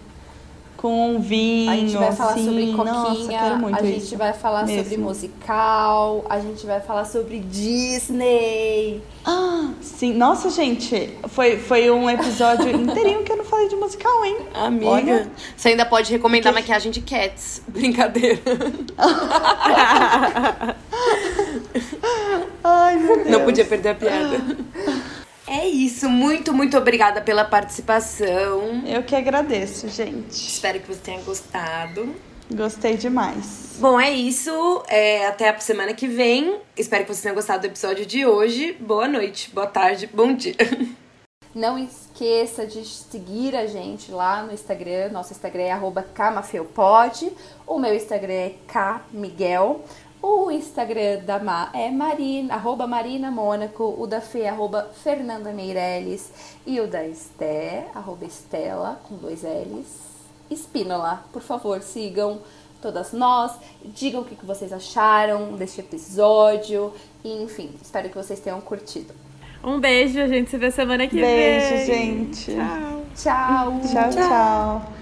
[0.80, 1.70] Com um vinho.
[1.70, 2.44] A gente vai falar assim.
[2.46, 4.16] sobre Nossa, coquinha, quero muito a gente isso.
[4.16, 5.04] vai falar sobre Mesmo.
[5.04, 9.02] musical, a gente vai falar sobre Disney.
[9.22, 10.14] Ah, sim.
[10.14, 14.38] Nossa, gente, foi, foi um episódio inteirinho que eu não falei de musical, hein?
[14.54, 15.30] Amiga, Olha.
[15.54, 17.60] você ainda pode recomendar maquiagem de Cats.
[17.68, 18.40] Brincadeira.
[22.64, 23.28] Ai, meu Deus.
[23.28, 24.40] Não podia perder a piada.
[25.50, 28.86] É isso, muito, muito obrigada pela participação.
[28.86, 30.30] Eu que agradeço, gente.
[30.30, 32.14] Espero que você tenha gostado.
[32.48, 33.76] Gostei demais.
[33.80, 34.84] Bom, é isso.
[34.86, 36.60] É, até a semana que vem.
[36.76, 38.76] Espero que você tenha gostado do episódio de hoje.
[38.78, 40.54] Boa noite, boa tarde, bom dia.
[41.52, 45.08] Não esqueça de seguir a gente lá no Instagram.
[45.08, 47.32] Nosso Instagram é arroba camafeupod.
[47.66, 49.84] O meu Instagram é kmiguel.
[50.22, 53.94] O Instagram da Ma é Marina, arroba Marina Mônaco.
[53.98, 56.30] O da Fê é arroba Fernanda Meirelles.
[56.66, 60.10] E o da Esté, arroba Estela, com dois L's.
[60.50, 62.40] Espínola, por favor, sigam
[62.82, 63.52] todas nós.
[63.84, 66.92] Digam o que vocês acharam deste episódio.
[67.24, 69.14] E, enfim, espero que vocês tenham curtido.
[69.64, 71.84] Um beijo, a gente se vê semana que Beijo, vem.
[71.86, 72.52] gente.
[72.52, 73.02] Tchau.
[73.14, 73.80] Tchau!
[73.90, 74.10] tchau.
[74.10, 74.99] tchau.